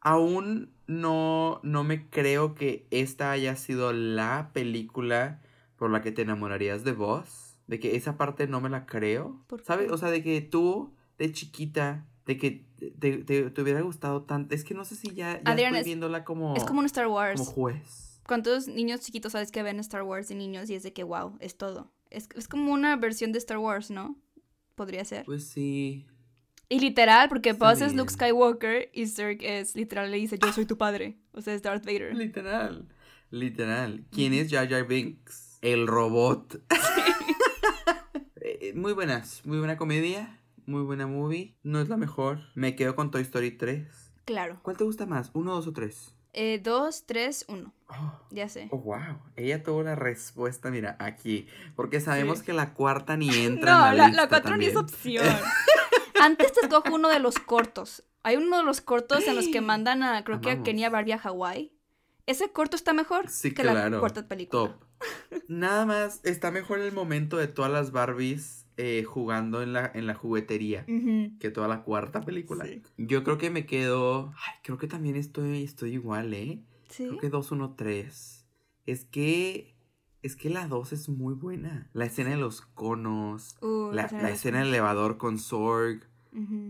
Aún 0.00 0.72
no, 0.86 1.60
no 1.62 1.82
me 1.82 2.08
creo 2.08 2.54
que 2.54 2.86
esta 2.90 3.30
haya 3.30 3.56
sido 3.56 3.92
la 3.92 4.50
película 4.52 5.40
por 5.76 5.90
la 5.90 6.02
que 6.02 6.12
te 6.12 6.22
enamorarías 6.22 6.84
de 6.84 6.92
vos. 6.92 7.56
De 7.66 7.80
que 7.80 7.96
esa 7.96 8.16
parte 8.18 8.46
no 8.46 8.60
me 8.60 8.68
la 8.68 8.84
creo. 8.86 9.42
¿Sabes? 9.64 9.90
O 9.90 9.96
sea, 9.96 10.10
de 10.10 10.22
que 10.22 10.40
tú, 10.42 10.92
de 11.18 11.32
chiquita, 11.32 12.06
de 12.26 12.38
que 12.38 12.64
te, 12.98 13.18
te, 13.18 13.62
hubiera 13.62 13.80
gustado 13.82 14.22
tanto. 14.22 14.54
Es 14.54 14.64
que 14.64 14.74
no 14.74 14.84
sé 14.84 14.96
si 14.96 15.08
ya, 15.14 15.42
ya 15.42 15.54
estoy 15.54 15.84
viéndola 15.84 16.24
como. 16.24 16.56
Es 16.56 16.64
como 16.64 16.80
un 16.80 16.86
Star 16.86 17.06
Wars. 17.06 17.40
Como 17.40 17.52
juez. 17.52 18.20
¿Cuántos 18.26 18.68
niños 18.68 19.00
chiquitos 19.00 19.32
sabes 19.32 19.50
que 19.50 19.62
ven 19.62 19.78
Star 19.80 20.02
Wars 20.02 20.28
de 20.28 20.34
niños 20.34 20.70
y 20.70 20.74
es 20.74 20.82
de 20.82 20.92
que, 20.92 21.02
wow, 21.02 21.36
es 21.40 21.56
todo? 21.56 21.92
Es, 22.10 22.28
es 22.34 22.48
como 22.48 22.72
una 22.72 22.96
versión 22.96 23.32
de 23.32 23.38
Star 23.38 23.58
Wars, 23.58 23.90
¿no? 23.90 24.16
Podría 24.74 25.04
ser. 25.04 25.26
Pues 25.26 25.44
sí. 25.44 26.06
Y 26.70 26.80
literal, 26.80 27.28
porque 27.28 27.52
Buzz 27.52 27.82
es 27.82 27.94
Luke 27.94 28.10
Skywalker 28.10 28.90
y 28.94 29.06
Zerg 29.06 29.42
es 29.42 29.76
literal 29.76 30.10
le 30.10 30.16
dice, 30.16 30.38
yo 30.38 30.52
soy 30.52 30.64
tu 30.64 30.78
padre. 30.78 31.18
O 31.32 31.42
sea, 31.42 31.52
es 31.54 31.62
Darth 31.62 31.84
Vader. 31.84 32.16
Literal. 32.16 32.88
Literal. 33.30 34.06
¿Quién 34.10 34.32
es 34.32 34.50
Jar 34.50 34.68
Jar 34.68 34.86
Binks? 34.86 35.58
El 35.60 35.86
robot. 35.86 36.62
Eh, 38.46 38.74
muy 38.74 38.92
buenas. 38.92 39.40
Muy 39.46 39.56
buena 39.56 39.78
comedia. 39.78 40.38
Muy 40.66 40.82
buena 40.82 41.06
movie. 41.06 41.56
No 41.62 41.80
es 41.80 41.88
la 41.88 41.96
mejor. 41.96 42.40
Me 42.54 42.74
quedo 42.76 42.96
con 42.96 43.10
Toy 43.10 43.22
Story 43.22 43.50
3. 43.50 43.86
Claro. 44.24 44.58
¿Cuál 44.62 44.76
te 44.76 44.84
gusta 44.84 45.06
más? 45.06 45.30
¿Uno, 45.34 45.54
dos 45.54 45.66
o 45.66 45.72
tres? 45.72 46.14
Eh, 46.32 46.58
dos, 46.62 47.04
tres, 47.06 47.44
uno. 47.48 47.72
ya 48.30 48.48
sé. 48.48 48.68
Oh, 48.72 48.78
wow. 48.78 49.20
Ella 49.36 49.62
tuvo 49.62 49.82
la 49.82 49.94
respuesta, 49.94 50.70
mira, 50.70 50.96
aquí. 50.98 51.46
Porque 51.76 52.00
sabemos 52.00 52.42
que 52.42 52.52
la 52.52 52.74
cuarta 52.74 53.16
ni 53.16 53.28
entra 53.44 53.90
en 53.90 53.98
la, 53.98 54.08
la, 54.08 54.14
la 54.14 54.28
cuatro 54.28 54.56
ni 54.56 54.66
es 54.66 54.76
opción. 54.76 55.26
Antes 56.20 56.52
te 56.52 56.60
escojo 56.62 56.94
uno 56.94 57.08
de 57.08 57.20
los 57.20 57.38
cortos. 57.38 58.04
Hay 58.22 58.36
uno 58.36 58.56
de 58.56 58.64
los 58.64 58.80
cortos 58.80 59.26
en 59.28 59.36
los 59.36 59.48
que 59.48 59.60
mandan 59.60 60.02
a, 60.02 60.24
creo 60.24 60.40
que 60.40 60.50
a 60.50 60.62
Kenia 60.62 60.90
Barbie 60.90 61.12
a 61.12 61.18
Hawái. 61.18 61.72
Ese 62.26 62.50
corto 62.50 62.74
está 62.74 62.94
mejor 62.94 63.26
que 63.54 63.62
la 63.62 63.98
cuarta 64.00 64.26
película. 64.26 64.70
Top. 64.70 64.84
Nada 65.46 65.84
más 65.84 66.20
está 66.24 66.50
mejor 66.50 66.80
el 66.80 66.92
momento 66.92 67.36
de 67.36 67.48
todas 67.48 67.70
las 67.70 67.92
Barbies 67.92 68.63
eh, 68.76 69.04
jugando 69.04 69.62
en 69.62 69.72
la, 69.72 69.90
en 69.94 70.06
la 70.06 70.14
juguetería 70.14 70.84
que 70.84 71.50
toda 71.50 71.68
la 71.68 71.82
cuarta 71.82 72.22
película. 72.22 72.66
Yo 72.96 73.22
creo 73.22 73.38
que 73.38 73.50
me 73.50 73.66
quedo. 73.66 74.32
Ay, 74.36 74.54
creo 74.64 74.78
que 74.78 74.88
también 74.88 75.16
estoy, 75.16 75.62
estoy 75.62 75.92
igual, 75.92 76.34
¿eh? 76.34 76.60
Sí. 76.88 77.06
Creo 77.06 77.18
que 77.18 77.28
2, 77.28 77.52
1, 77.52 77.74
3. 77.76 78.46
Es 78.86 79.04
que. 79.04 79.74
Es 80.22 80.36
que 80.36 80.50
la 80.50 80.66
2 80.66 80.92
es 80.92 81.08
muy 81.08 81.34
buena. 81.34 81.90
La 81.92 82.06
escena 82.06 82.30
de 82.30 82.36
los 82.36 82.62
conos. 82.62 83.56
Uh, 83.60 83.92
la, 83.92 84.06
escena 84.30 84.60
del 84.60 84.68
elevador 84.68 85.18
con 85.18 85.38
Sorg. 85.38 86.08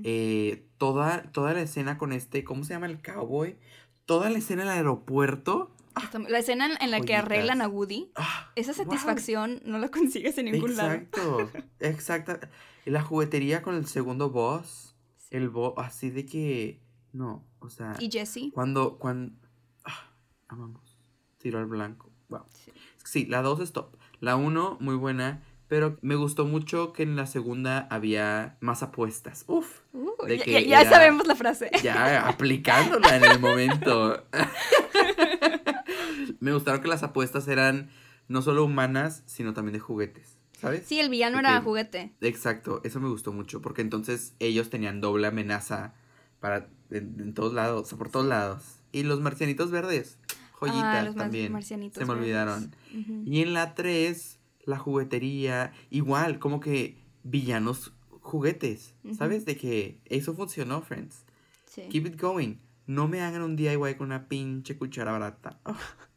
Eh, 0.02 0.68
toda, 0.76 1.32
toda 1.32 1.54
la 1.54 1.62
escena 1.62 1.96
con 1.96 2.12
este, 2.12 2.44
¿cómo 2.44 2.64
se 2.64 2.74
llama 2.74 2.84
el 2.84 3.00
cowboy? 3.00 3.56
Toda 4.04 4.28
la 4.28 4.36
escena 4.36 4.64
en 4.64 4.68
el 4.68 4.88
La 6.28 6.38
escena 6.38 6.70
en 6.80 6.90
la 6.90 7.00
que 7.00 7.14
arreglan 7.14 7.62
a 7.62 7.68
Woody, 7.68 8.10
ah, 8.16 8.50
esa 8.56 8.72
satisfacción 8.72 9.60
no 9.64 9.78
la 9.78 9.88
consigues 9.90 10.36
en 10.38 10.46
ningún 10.46 10.76
lado. 10.76 10.92
Exacto, 10.92 11.50
exacto. 11.80 12.48
La 12.84 13.02
juguetería 13.02 13.62
con 13.62 13.74
el 13.74 13.86
segundo 13.86 14.30
boss, 14.30 14.96
el 15.30 15.48
boss, 15.48 15.74
así 15.78 16.10
de 16.10 16.26
que, 16.26 16.82
no, 17.12 17.46
o 17.60 17.70
sea. 17.70 17.94
¿Y 17.98 18.10
Jesse? 18.10 18.50
Cuando, 18.52 18.98
cuando, 18.98 19.34
ah, 19.84 20.12
amamos, 20.48 20.98
tiro 21.38 21.58
al 21.58 21.66
blanco, 21.66 22.12
wow. 22.28 22.44
Sí, 22.52 22.72
sí 23.04 23.26
la 23.26 23.42
2 23.42 23.60
es 23.60 23.72
top. 23.72 23.96
La 24.20 24.36
1, 24.36 24.78
muy 24.80 24.96
buena. 24.96 25.42
Pero 25.66 25.98
me 26.02 26.14
gustó 26.14 26.44
mucho 26.44 26.92
que 26.92 27.02
en 27.02 27.16
la 27.16 27.26
segunda 27.26 27.88
había 27.90 28.58
más 28.60 28.82
apuestas. 28.82 29.44
Uf. 29.48 29.80
Uh, 29.92 30.12
ya, 30.46 30.88
sabemos 30.88 31.26
la 31.26 31.34
frase. 31.34 31.70
Ya 31.82 32.28
aplicándola 32.28 33.16
en 33.16 33.24
el 33.24 33.40
momento. 33.40 34.24
me 36.44 36.52
gustaron 36.52 36.82
que 36.82 36.88
las 36.88 37.02
apuestas 37.02 37.48
eran 37.48 37.88
no 38.28 38.42
solo 38.42 38.64
humanas, 38.64 39.22
sino 39.24 39.54
también 39.54 39.72
de 39.72 39.80
juguetes. 39.80 40.36
¿Sabes? 40.60 40.84
Sí, 40.86 41.00
el 41.00 41.08
villano 41.08 41.38
era 41.38 41.60
juguete. 41.62 42.14
Exacto, 42.20 42.80
eso 42.84 43.00
me 43.00 43.08
gustó 43.08 43.32
mucho, 43.32 43.62
porque 43.62 43.80
entonces 43.82 44.34
ellos 44.38 44.68
tenían 44.70 45.00
doble 45.00 45.26
amenaza 45.26 45.94
para 46.40 46.68
en, 46.90 47.32
todos 47.32 47.54
lados, 47.54 47.92
por 47.94 48.10
todos 48.10 48.26
lados. 48.26 48.62
Y 48.92 49.02
los 49.04 49.20
marcianitos 49.20 49.70
verdes, 49.70 50.18
joyitas 50.60 51.08
ah, 51.08 51.14
también. 51.16 51.62
se 51.62 51.76
me 51.76 52.12
olvidaron. 52.12 52.74
Y 53.24 53.40
en 53.40 53.54
la 53.54 53.74
3 53.74 54.38
la 54.66 54.78
juguetería, 54.78 55.72
igual, 55.90 56.38
como 56.38 56.60
que 56.60 56.98
villanos 57.22 57.92
juguetes, 58.20 58.94
¿sabes? 59.16 59.46
De 59.46 59.56
que 59.56 60.00
eso 60.04 60.34
funcionó, 60.34 60.82
friends. 60.82 61.24
Keep 61.74 62.06
it 62.06 62.20
going. 62.20 62.56
No 62.86 63.08
me 63.08 63.22
hagan 63.22 63.42
un 63.42 63.56
DIY 63.56 63.94
con 63.96 64.08
una 64.08 64.28
pinche 64.28 64.76
cuchara 64.76 65.12
barata. 65.12 65.58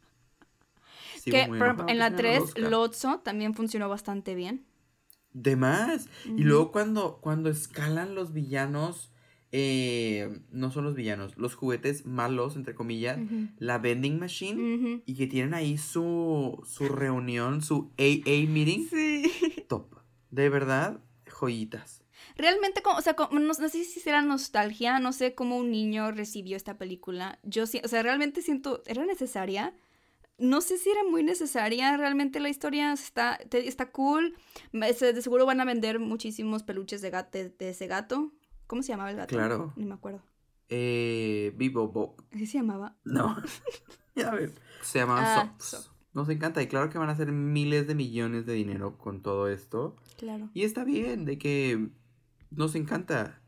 que 1.32 1.44
en 1.88 1.98
la 1.98 2.16
3, 2.16 2.58
Lotso 2.58 3.20
también 3.20 3.54
funcionó 3.54 3.90
bastante 3.90 4.36
bien. 4.36 4.66
De 5.34 5.56
más. 5.56 6.10
Y 6.26 6.44
luego 6.44 6.72
cuando, 6.72 7.20
cuando 7.22 7.50
escalan 7.50 8.16
los 8.16 8.34
villanos 8.34 9.12
eh, 9.54 10.42
no 10.52 10.72
son 10.72 10.84
los 10.84 10.96
villanos, 10.96 11.38
los 11.38 11.56
juguetes 11.56 12.06
malos, 12.06 12.56
entre 12.56 12.76
comillas, 12.76 13.18
la 13.60 13.78
vending 13.78 14.20
machine, 14.20 15.02
y 15.06 15.16
que 15.16 15.28
tienen 15.28 15.54
ahí 15.54 15.78
su, 15.78 16.62
su 16.66 16.90
reunión, 16.90 17.62
su 17.62 17.92
AA 17.98 18.48
meeting. 18.48 18.88
Sí. 18.90 19.66
Top. 19.70 19.96
De 20.32 20.50
verdad, 20.50 21.00
joyitas. 21.26 22.04
Realmente, 22.36 22.82
como, 22.82 22.98
o 22.98 23.02
sea, 23.02 23.16
no, 23.32 23.54
sé 23.54 23.70
si 23.70 24.00
será 24.00 24.22
nostalgia, 24.22 25.00
no 25.00 25.14
sé 25.14 25.34
cómo 25.34 25.58
un 25.58 25.72
niño 25.72 26.12
recibió 26.12 26.58
esta 26.58 26.78
película. 26.78 27.40
Yo 27.44 27.66
sí, 27.66 27.82
o 27.84 27.88
sea, 27.88 28.04
realmente 28.04 28.42
siento, 28.42 28.84
¿era 28.86 29.06
necesaria? 29.06 29.74
No 30.38 30.62
sé 30.62 30.78
si 30.78 30.90
era 30.90 31.04
muy 31.04 31.24
necesaria, 31.24 31.98
realmente 31.98 32.40
la 32.40 32.50
historia 32.50 32.94
está, 32.94 33.36
está 33.52 33.92
cool. 33.92 34.36
De 34.72 35.22
seguro 35.22 35.46
van 35.46 35.60
a 35.62 35.66
vender 35.66 36.00
muchísimos 36.00 36.64
peluches 36.64 37.02
de, 37.02 37.10
de 37.58 37.70
ese 37.70 37.88
gato. 37.88 38.32
¿Cómo 38.68 38.84
se 38.84 38.90
llamaba 38.90 39.10
el 39.10 39.18
gato? 39.18 39.36
Claro. 39.36 39.74
Ni 39.76 39.86
me 39.86 39.96
acuerdo. 39.96 40.22
Eh, 40.70 41.54
Vivo 41.56 41.88
Bob. 41.88 42.24
¿Así 42.34 42.46
se 42.46 42.58
llamaba? 42.58 42.98
No. 43.04 43.38
ya 44.16 44.32
ves. 44.32 44.54
Se 44.82 45.00
llamaban 45.00 45.26
ah, 45.26 45.56
Nos 46.14 46.30
encanta. 46.30 46.62
Y 46.62 46.68
claro 46.68 46.90
que 46.90 46.98
van 46.98 47.10
a 47.10 47.14
hacer 47.14 47.32
miles 47.32 47.88
de 47.88 47.96
millones 47.96 48.46
de 48.46 48.54
dinero 48.54 48.98
con 48.98 49.22
todo 49.22 49.48
esto. 49.48 49.96
Claro. 50.18 50.50
Y 50.54 50.64
está 50.64 50.84
bien, 50.84 51.26
de 51.26 51.38
que 51.38 51.90
nos 52.52 52.76
encanta 52.76 53.42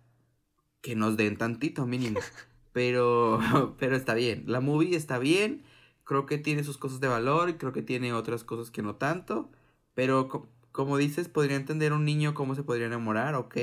que 0.82 0.96
nos 0.96 1.18
den 1.18 1.38
tantito 1.38 1.86
mínimo. 1.86 2.20
pero, 2.72 3.40
pero 3.80 3.96
está 3.96 4.14
bien. 4.14 4.44
La 4.48 4.62
movie 4.62 4.96
está 4.96 5.20
bien. 5.20 5.64
Creo 6.10 6.26
que 6.26 6.38
tiene 6.38 6.64
sus 6.66 6.78
cosas 6.78 7.00
de 7.00 7.08
valor 7.08 7.50
y 7.50 7.54
creo 7.54 7.72
que 7.72 7.84
tiene 7.84 8.12
otras 8.12 8.44
cosas 8.44 8.72
que 8.72 8.82
no 8.82 8.96
tanto. 8.96 9.50
Pero 9.94 10.50
como 10.72 10.98
dices, 10.98 11.30
podría 11.30 11.56
entender 11.56 11.94
un 11.94 12.04
niño 12.04 12.34
cómo 12.34 12.56
se 12.56 12.64
podría 12.64 12.88
enamorar, 12.88 13.36
ok 13.36 13.58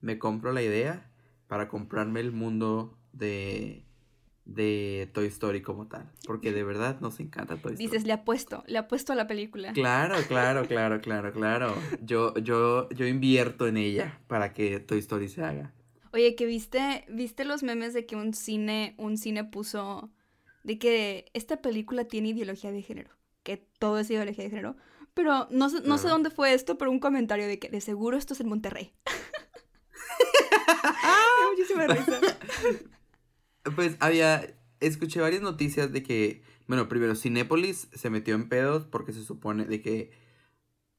me 0.00 0.18
compro 0.18 0.52
la 0.52 0.62
idea 0.62 1.10
para 1.46 1.68
comprarme 1.68 2.20
el 2.20 2.32
mundo 2.32 2.96
de, 3.12 3.84
de 4.44 5.08
Toy 5.12 5.26
Story 5.26 5.62
como 5.62 5.86
tal. 5.86 6.10
Porque 6.26 6.52
de 6.52 6.62
verdad 6.62 7.00
nos 7.00 7.20
encanta 7.20 7.56
Toy 7.56 7.72
Story. 7.72 7.86
Dices, 7.86 8.06
le 8.06 8.12
apuesto, 8.12 8.64
le 8.66 8.78
apuesto 8.78 9.12
a 9.12 9.16
la 9.16 9.26
película. 9.26 9.72
Claro, 9.72 10.16
claro, 10.28 10.66
claro, 10.66 11.00
claro, 11.00 11.32
claro. 11.32 11.74
Yo, 12.02 12.34
yo, 12.36 12.88
yo 12.90 13.06
invierto 13.06 13.66
en 13.66 13.76
ella 13.76 14.20
para 14.26 14.52
que 14.52 14.80
Toy 14.80 14.98
Story 14.98 15.28
se 15.28 15.42
haga. 15.42 15.72
Oye, 16.12 16.34
que 16.34 16.46
viste, 16.46 17.04
viste 17.08 17.44
los 17.44 17.62
memes 17.62 17.92
de 17.92 18.06
que 18.06 18.16
un 18.16 18.32
cine, 18.32 18.94
un 18.98 19.18
cine 19.18 19.44
puso 19.44 20.10
de 20.62 20.78
que 20.78 21.30
esta 21.34 21.62
película 21.62 22.04
tiene 22.04 22.28
ideología 22.28 22.72
de 22.72 22.82
género, 22.82 23.10
que 23.42 23.56
todo 23.78 23.98
es 23.98 24.10
ideología 24.10 24.44
de 24.44 24.50
género. 24.50 24.76
Pero 25.14 25.48
no 25.50 25.68
sé, 25.68 25.80
no 25.82 25.98
sé 25.98 26.08
dónde 26.08 26.30
fue 26.30 26.54
esto, 26.54 26.78
pero 26.78 26.90
un 26.90 27.00
comentario 27.00 27.46
de 27.46 27.58
que 27.58 27.68
de 27.68 27.80
seguro 27.80 28.16
esto 28.16 28.34
es 28.34 28.40
en 28.40 28.48
Monterrey. 28.48 28.92
muchísima 31.50 31.86
risa. 31.86 32.20
Pues 33.74 33.98
había, 34.00 34.56
escuché 34.80 35.20
varias 35.20 35.42
noticias 35.42 35.92
de 35.92 36.02
que, 36.02 36.42
bueno, 36.68 36.88
primero 36.88 37.14
Cinépolis 37.14 37.88
se 37.92 38.08
metió 38.08 38.34
en 38.34 38.48
pedos 38.48 38.86
porque 38.86 39.12
se 39.12 39.22
supone 39.22 39.66
de 39.66 39.82
que 39.82 40.10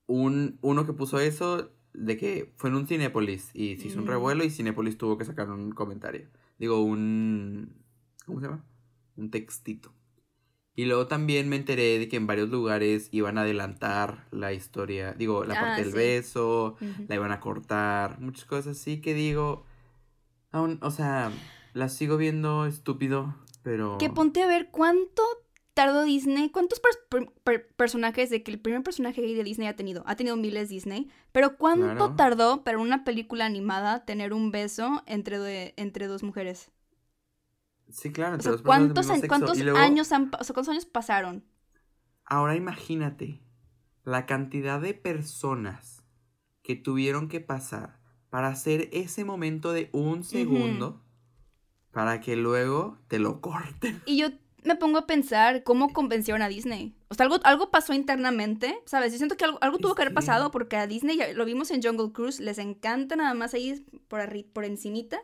un, 0.05 0.59
uno 0.61 0.85
que 0.85 0.93
puso 0.93 1.19
eso, 1.19 1.71
de 1.93 2.15
que 2.15 2.53
fue 2.57 2.69
en 2.69 2.75
un 2.75 2.85
Cinépolis 2.85 3.49
y 3.55 3.77
se 3.77 3.87
hizo 3.87 3.97
un 3.97 4.05
mm. 4.05 4.09
revuelo 4.09 4.43
y 4.43 4.51
Cinépolis 4.51 4.99
tuvo 4.99 5.17
que 5.17 5.25
sacar 5.25 5.49
un 5.49 5.71
comentario. 5.71 6.29
Digo, 6.59 6.83
un, 6.83 7.73
¿cómo 8.27 8.39
se 8.39 8.45
llama? 8.45 8.63
Un 9.19 9.31
textito. 9.31 9.93
Y 10.75 10.85
luego 10.85 11.07
también 11.07 11.49
me 11.49 11.57
enteré 11.57 11.99
de 11.99 12.07
que 12.07 12.15
en 12.15 12.25
varios 12.25 12.49
lugares 12.49 13.09
iban 13.11 13.37
a 13.37 13.41
adelantar 13.41 14.27
la 14.31 14.53
historia, 14.53 15.11
digo, 15.11 15.43
la 15.43 15.55
parte 15.55 15.81
ah, 15.81 15.83
del 15.83 15.93
beso, 15.93 16.77
la 17.09 17.15
iban 17.15 17.33
a 17.33 17.41
cortar, 17.41 18.21
muchas 18.21 18.45
cosas 18.45 18.77
así 18.77 19.01
que 19.01 19.13
digo, 19.13 19.65
aún, 20.51 20.79
o 20.81 20.89
sea, 20.89 21.33
la 21.73 21.89
sigo 21.89 22.15
viendo 22.15 22.65
estúpido, 22.65 23.35
pero... 23.61 23.97
Que 23.97 24.09
ponte 24.09 24.41
a 24.41 24.47
ver 24.47 24.69
cuánto 24.71 25.21
tardó 25.73 26.03
Disney, 26.03 26.49
cuántos 26.49 26.81
personajes 27.75 28.29
de 28.29 28.43
que 28.43 28.51
el 28.51 28.59
primer 28.61 28.81
personaje 28.81 29.21
gay 29.21 29.33
de 29.33 29.43
Disney 29.43 29.67
ha 29.67 29.75
tenido, 29.75 30.03
ha 30.05 30.15
tenido 30.15 30.37
miles 30.37 30.69
Disney, 30.69 31.09
pero 31.33 31.57
cuánto 31.57 32.15
tardó 32.15 32.63
para 32.63 32.77
una 32.79 33.03
película 33.03 33.45
animada 33.45 34.05
tener 34.05 34.31
un 34.33 34.51
beso 34.51 35.03
entre, 35.05 35.73
entre 35.75 36.07
dos 36.07 36.23
mujeres. 36.23 36.71
Sí, 37.89 38.11
claro. 38.11 38.37
¿cuántos, 38.63 39.07
¿cuántos 39.27 39.59
años 39.75 40.11
han, 40.11 40.29
¿cuántos 40.29 40.69
años 40.69 40.85
pasaron? 40.85 41.43
Ahora 42.25 42.55
imagínate 42.55 43.41
la 44.03 44.25
cantidad 44.25 44.79
de 44.79 44.93
personas 44.93 46.03
que 46.61 46.75
tuvieron 46.75 47.27
que 47.27 47.39
pasar 47.39 47.99
para 48.29 48.49
hacer 48.49 48.89
ese 48.91 49.25
momento 49.25 49.71
de 49.71 49.89
un 49.91 50.23
segundo 50.23 51.03
para 51.91 52.21
que 52.21 52.35
luego 52.35 52.99
te 53.07 53.17
lo 53.17 53.41
corten. 53.41 54.01
Y 54.05 54.17
yo, 54.17 54.29
me 54.63 54.75
pongo 54.75 54.99
a 54.99 55.07
pensar 55.07 55.63
cómo 55.63 55.91
convencieron 55.91 56.41
a 56.41 56.47
Disney. 56.47 56.95
O 57.07 57.15
sea, 57.15 57.23
algo, 57.23 57.39
algo 57.43 57.71
pasó 57.71 57.93
internamente, 57.93 58.79
¿sabes? 58.85 59.11
Yo 59.11 59.17
siento 59.17 59.35
que 59.35 59.45
algo, 59.45 59.57
algo 59.61 59.79
tuvo 59.79 59.95
que 59.95 60.03
haber 60.03 60.13
pasado 60.13 60.51
porque 60.51 60.77
a 60.77 60.85
Disney, 60.85 61.17
ya 61.17 61.33
lo 61.33 61.45
vimos 61.45 61.71
en 61.71 61.81
Jungle 61.81 62.11
Cruise, 62.11 62.39
les 62.39 62.59
encanta 62.59 63.15
nada 63.15 63.33
más 63.33 63.53
ahí 63.53 63.83
por, 64.07 64.21
por 64.53 64.65
encimita. 64.65 65.21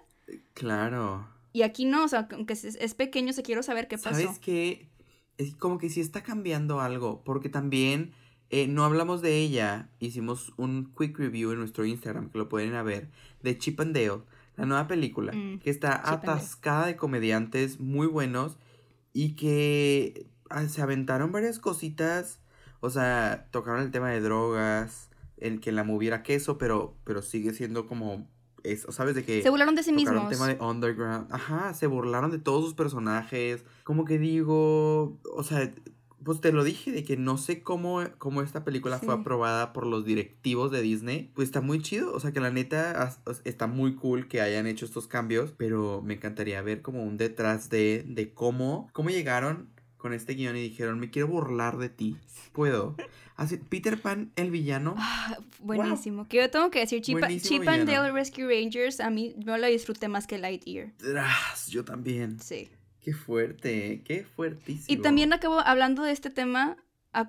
Claro. 0.54 1.28
Y 1.56 1.64
aquí 1.64 1.86
no, 1.86 2.04
o 2.04 2.08
sea, 2.10 2.28
aunque 2.34 2.52
es, 2.52 2.94
pequeño, 2.96 3.32
se 3.32 3.42
quiero 3.42 3.64
saber 3.64 3.88
qué 3.88 3.98
pasó. 3.98 4.20
¿Sabes 4.20 4.40
qué? 4.40 4.90
Es 5.38 5.56
como 5.56 5.78
que 5.78 5.90
sí 5.90 6.02
está 6.02 6.22
cambiando 6.22 6.82
algo, 6.82 7.24
porque 7.24 7.48
también 7.48 8.12
eh, 8.50 8.68
no 8.68 8.84
hablamos 8.84 9.22
de 9.22 9.38
ella, 9.38 9.90
hicimos 10.00 10.52
un 10.58 10.94
quick 10.98 11.18
review 11.18 11.54
en 11.54 11.60
nuestro 11.60 11.86
Instagram, 11.86 12.30
que 12.30 12.40
lo 12.40 12.50
pueden 12.50 12.72
ir 12.72 12.76
a 12.76 12.84
ver, 12.84 13.10
de 13.42 13.58
Chip 13.58 13.80
and 13.80 13.96
Dale, 13.96 14.24
la 14.58 14.66
nueva 14.66 14.86
película, 14.90 15.32
mm, 15.32 15.60
que 15.60 15.70
está 15.70 15.94
atascada 16.12 16.88
de 16.88 16.98
comediantes 16.98 17.80
muy 17.80 18.08
buenos 18.08 18.58
y 19.14 19.36
que 19.36 20.28
ah, 20.50 20.68
se 20.68 20.82
aventaron 20.82 21.32
varias 21.32 21.60
cositas, 21.60 22.42
o 22.82 22.90
sea, 22.90 23.48
tocaron 23.52 23.82
el 23.82 23.92
tema 23.92 24.10
de 24.10 24.20
drogas, 24.20 25.10
el 25.38 25.62
que 25.62 25.72
la 25.72 25.86
moviera 25.86 26.22
queso, 26.22 26.58
pero, 26.58 26.98
pero 27.06 27.22
sigue 27.22 27.54
siendo 27.54 27.88
como 27.88 28.28
eso, 28.72 28.92
¿sabes? 28.92 29.16
De 29.16 29.24
que... 29.24 29.42
Se 29.42 29.50
burlaron 29.50 29.76
de 29.76 29.84
sí 29.84 29.92
mismos. 29.92 30.24
el 30.24 30.30
tema 30.30 30.48
de 30.48 30.58
Underground. 30.60 31.28
Ajá, 31.32 31.74
se 31.74 31.88
burlaron 31.88 32.32
de 32.32 32.40
todos 32.40 32.64
sus 32.64 32.74
personajes. 32.74 33.64
Como 33.84 34.06
que 34.06 34.18
digo, 34.18 35.20
o 35.36 35.44
sea, 35.44 35.72
pues 36.26 36.42
te 36.42 36.52
lo 36.52 36.64
dije, 36.64 36.92
de 36.92 37.04
que 37.04 37.18
no 37.18 37.38
sé 37.38 37.62
cómo, 37.62 38.02
cómo 38.18 38.42
esta 38.42 38.64
película 38.64 38.98
fue 38.98 39.14
aprobada 39.14 39.74
por 39.74 39.86
los 39.86 40.06
directivos 40.06 40.72
de 40.72 40.82
Disney. 40.82 41.32
Pues 41.36 41.48
está 41.48 41.62
muy 41.62 41.82
chido, 41.82 42.14
o 42.14 42.20
sea 42.20 42.32
que 42.32 42.40
la 42.40 42.50
neta 42.50 43.16
está 43.44 43.68
muy 43.68 43.96
cool 43.96 44.28
que 44.28 44.42
hayan 44.42 44.66
hecho 44.66 44.86
estos 44.86 45.08
cambios, 45.08 45.54
pero 45.56 46.02
me 46.02 46.16
encantaría 46.16 46.62
ver 46.64 46.82
como 46.82 47.04
un 47.04 47.18
detrás 47.18 47.70
de, 47.70 48.04
de 48.08 48.34
cómo, 48.34 48.90
cómo 48.92 49.12
llegaron 49.12 49.70
con 50.06 50.14
este 50.14 50.36
guion 50.36 50.56
y 50.56 50.62
dijeron, 50.62 51.00
me 51.00 51.10
quiero 51.10 51.30
burlar 51.30 51.80
de 51.80 51.90
ti. 51.90 52.16
Puedo. 52.52 52.96
Así, 53.36 53.58
Peter 53.58 54.00
Pan, 54.00 54.32
el 54.36 54.52
villano. 54.52 54.94
Ah, 55.00 55.36
buenísimo. 55.58 56.28
Que 56.28 56.38
yo 56.38 56.52
tengo 56.52 56.70
que 56.70 56.78
decir, 56.78 57.02
Chip, 57.02 57.18
Chip 57.42 57.68
and 57.68 57.90
Dale 57.90 58.12
Rescue 58.12 58.46
Rangers, 58.46 59.00
a 59.00 59.10
mí 59.10 59.34
no 59.44 59.58
la 59.58 59.66
disfruté 59.66 60.08
más 60.08 60.28
que 60.28 60.38
Lightyear. 60.38 60.94
yo 61.70 61.84
también. 61.84 62.40
Sí. 62.40 62.70
Qué 63.02 63.14
fuerte, 63.14 64.04
qué 64.06 64.26
fuertísimo. 64.26 64.86
Y 64.88 65.02
también 65.02 65.34
acabo 65.34 65.60
hablando 65.60 66.04
de 66.04 66.12
este 66.12 66.30
tema, 66.30 66.78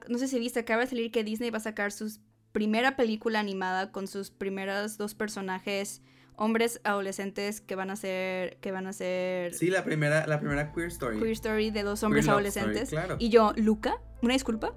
no 0.09 0.19
sé 0.19 0.29
si 0.29 0.39
viste, 0.39 0.61
acaba 0.61 0.83
de 0.83 0.89
salir 0.89 1.11
que 1.11 1.25
Disney 1.25 1.49
va 1.49 1.57
a 1.57 1.63
sacar 1.63 1.93
su 1.93 2.19
primera 2.53 2.95
película 2.95 3.41
animada 3.41 3.91
con 3.91 4.07
sus 4.07 4.29
primeros 4.29 4.99
dos 4.99 5.15
personajes 5.15 6.03
hombres 6.37 6.81
adolescentes 6.85 7.61
que 7.61 7.75
van 7.75 7.91
a 7.91 7.97
ser 7.97 8.59
que 8.59 8.73
van 8.73 8.87
a 8.87 8.93
ser 8.93 9.55
Sí, 9.55 9.69
la 9.69 9.85
primera 9.85 10.27
la 10.27 10.39
primera 10.39 10.73
queer 10.73 10.89
story. 10.89 11.19
Queer 11.19 11.33
story 11.33 11.71
de 11.71 11.83
dos 11.83 12.03
hombres 12.03 12.29
adolescentes. 12.29 12.95
Y 13.19 13.31
yo, 13.31 13.53
Luca, 13.57 14.01
una 14.23 14.35
disculpa. 14.35 14.75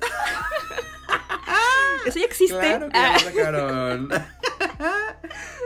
Eso 2.06 2.18
ya 2.18 2.26
existe. 2.26 2.58
Claro 2.58 2.88
que 2.88 2.98
ya 2.98 3.18
sacaron. 3.18 4.08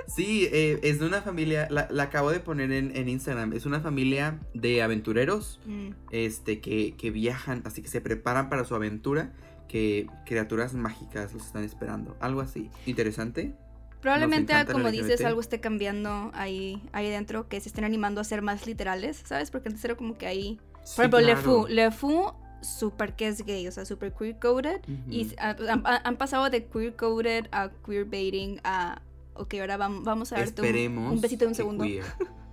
Sí, 0.07 0.49
eh, 0.51 0.81
es 0.83 0.99
de 0.99 1.07
una 1.07 1.23
familia, 1.23 1.69
la, 1.71 1.88
acabo 2.03 2.33
de 2.33 2.41
poner 2.41 2.73
en, 2.73 3.09
Instagram, 3.09 3.53
es 3.53 3.67
una 3.67 3.81
familia 3.81 4.41
de 4.55 4.83
aventureros 4.83 5.61
mm. 5.67 5.91
este, 6.11 6.61
que, 6.61 6.97
que, 6.97 7.11
viajan, 7.11 7.62
así 7.64 7.83
que 7.83 7.88
se 7.88 8.01
preparan 8.01 8.49
para 8.49 8.64
su 8.64 8.75
aventura, 8.75 9.33
que 9.69 10.07
criaturas 10.27 10.75
mágicas 10.75 11.33
los 11.35 11.47
están 11.47 11.62
esperando, 11.62 12.17
algo 12.21 12.41
así. 12.41 12.71
Interesante. 12.87 13.55
Probablemente, 14.00 14.54
como 14.70 14.90
dices, 14.90 15.24
algo 15.24 15.40
esté 15.40 15.61
cambiando 15.61 16.30
ahí, 16.34 16.82
ahí 16.92 17.11
dentro, 17.11 17.48
que 17.48 17.61
se 17.61 17.68
estén 17.68 17.84
animando 17.84 18.20
a 18.20 18.24
ser 18.24 18.42
más 18.42 18.66
literales, 18.66 19.22
¿sabes? 19.24 19.50
Porque 19.50 19.68
antes 19.68 19.84
era 19.84 19.96
como 19.96 20.16
que 20.16 20.26
ahí... 20.26 20.61
Por 20.96 21.04
ejemplo, 21.04 21.20
Le 21.20 21.37
Fou, 21.37 21.66
Le 21.66 21.90
Fou 21.90 22.32
super 22.62 23.14
que 23.14 23.28
es 23.28 23.44
gay, 23.44 23.66
o 23.68 23.72
sea, 23.72 23.84
super 23.84 24.12
queer 24.12 24.38
coded. 24.38 24.80
Y 25.11 25.34
han, 25.38 25.82
han, 25.84 26.16
pasado 26.16 26.48
de 26.48 26.66
queer 26.66 26.96
coded 26.96 27.46
a 27.52 27.70
queer 27.84 28.04
baiting 28.04 28.61
a 28.64 29.02
ok, 29.34 29.54
ahora 29.61 29.76
vamos 29.76 30.32
a 30.32 30.37
darte 30.37 30.88
un, 30.88 30.98
un, 30.98 31.20
besito 31.20 31.44
de 31.44 31.48
un 31.48 31.54
segundo. 31.54 31.84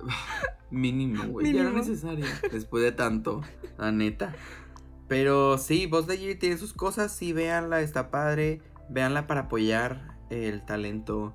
Mínimo, 0.70 1.24
güey. 1.26 1.52
Ya 1.52 1.62
era 1.62 1.70
necesario. 1.70 2.26
Después 2.52 2.82
de 2.82 2.92
tanto, 2.92 3.42
la 3.78 3.92
neta. 3.92 4.34
Pero 5.08 5.58
sí, 5.58 5.86
Buzz 5.86 6.06
Lightyear 6.08 6.38
tiene 6.38 6.56
sus 6.56 6.72
cosas. 6.72 7.12
Sí, 7.12 7.32
véanla, 7.32 7.80
está 7.80 8.10
padre. 8.10 8.60
Véanla 8.88 9.26
para 9.26 9.42
apoyar 9.42 10.15
el 10.30 10.64
talento 10.64 11.34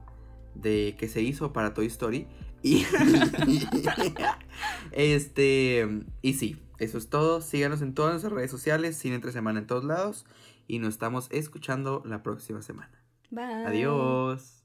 de 0.55 0.95
que 0.97 1.07
se 1.07 1.21
hizo 1.21 1.53
para 1.53 1.73
Toy 1.73 1.87
Story. 1.87 2.27
Y. 2.63 2.83
este. 4.91 5.87
Y 6.21 6.33
sí, 6.33 6.61
eso 6.79 6.97
es 6.97 7.09
todo. 7.09 7.41
Síganos 7.41 7.81
en 7.81 7.93
todas 7.93 8.13
nuestras 8.13 8.33
redes 8.33 8.51
sociales. 8.51 8.97
Cine 8.97 9.15
entre 9.15 9.31
semana 9.31 9.59
en 9.59 9.67
todos 9.67 9.83
lados. 9.83 10.25
Y 10.67 10.79
nos 10.79 10.89
estamos 10.89 11.27
escuchando 11.31 12.01
la 12.05 12.23
próxima 12.23 12.61
semana. 12.61 13.03
Bye. 13.29 13.65
Adiós. 13.65 14.60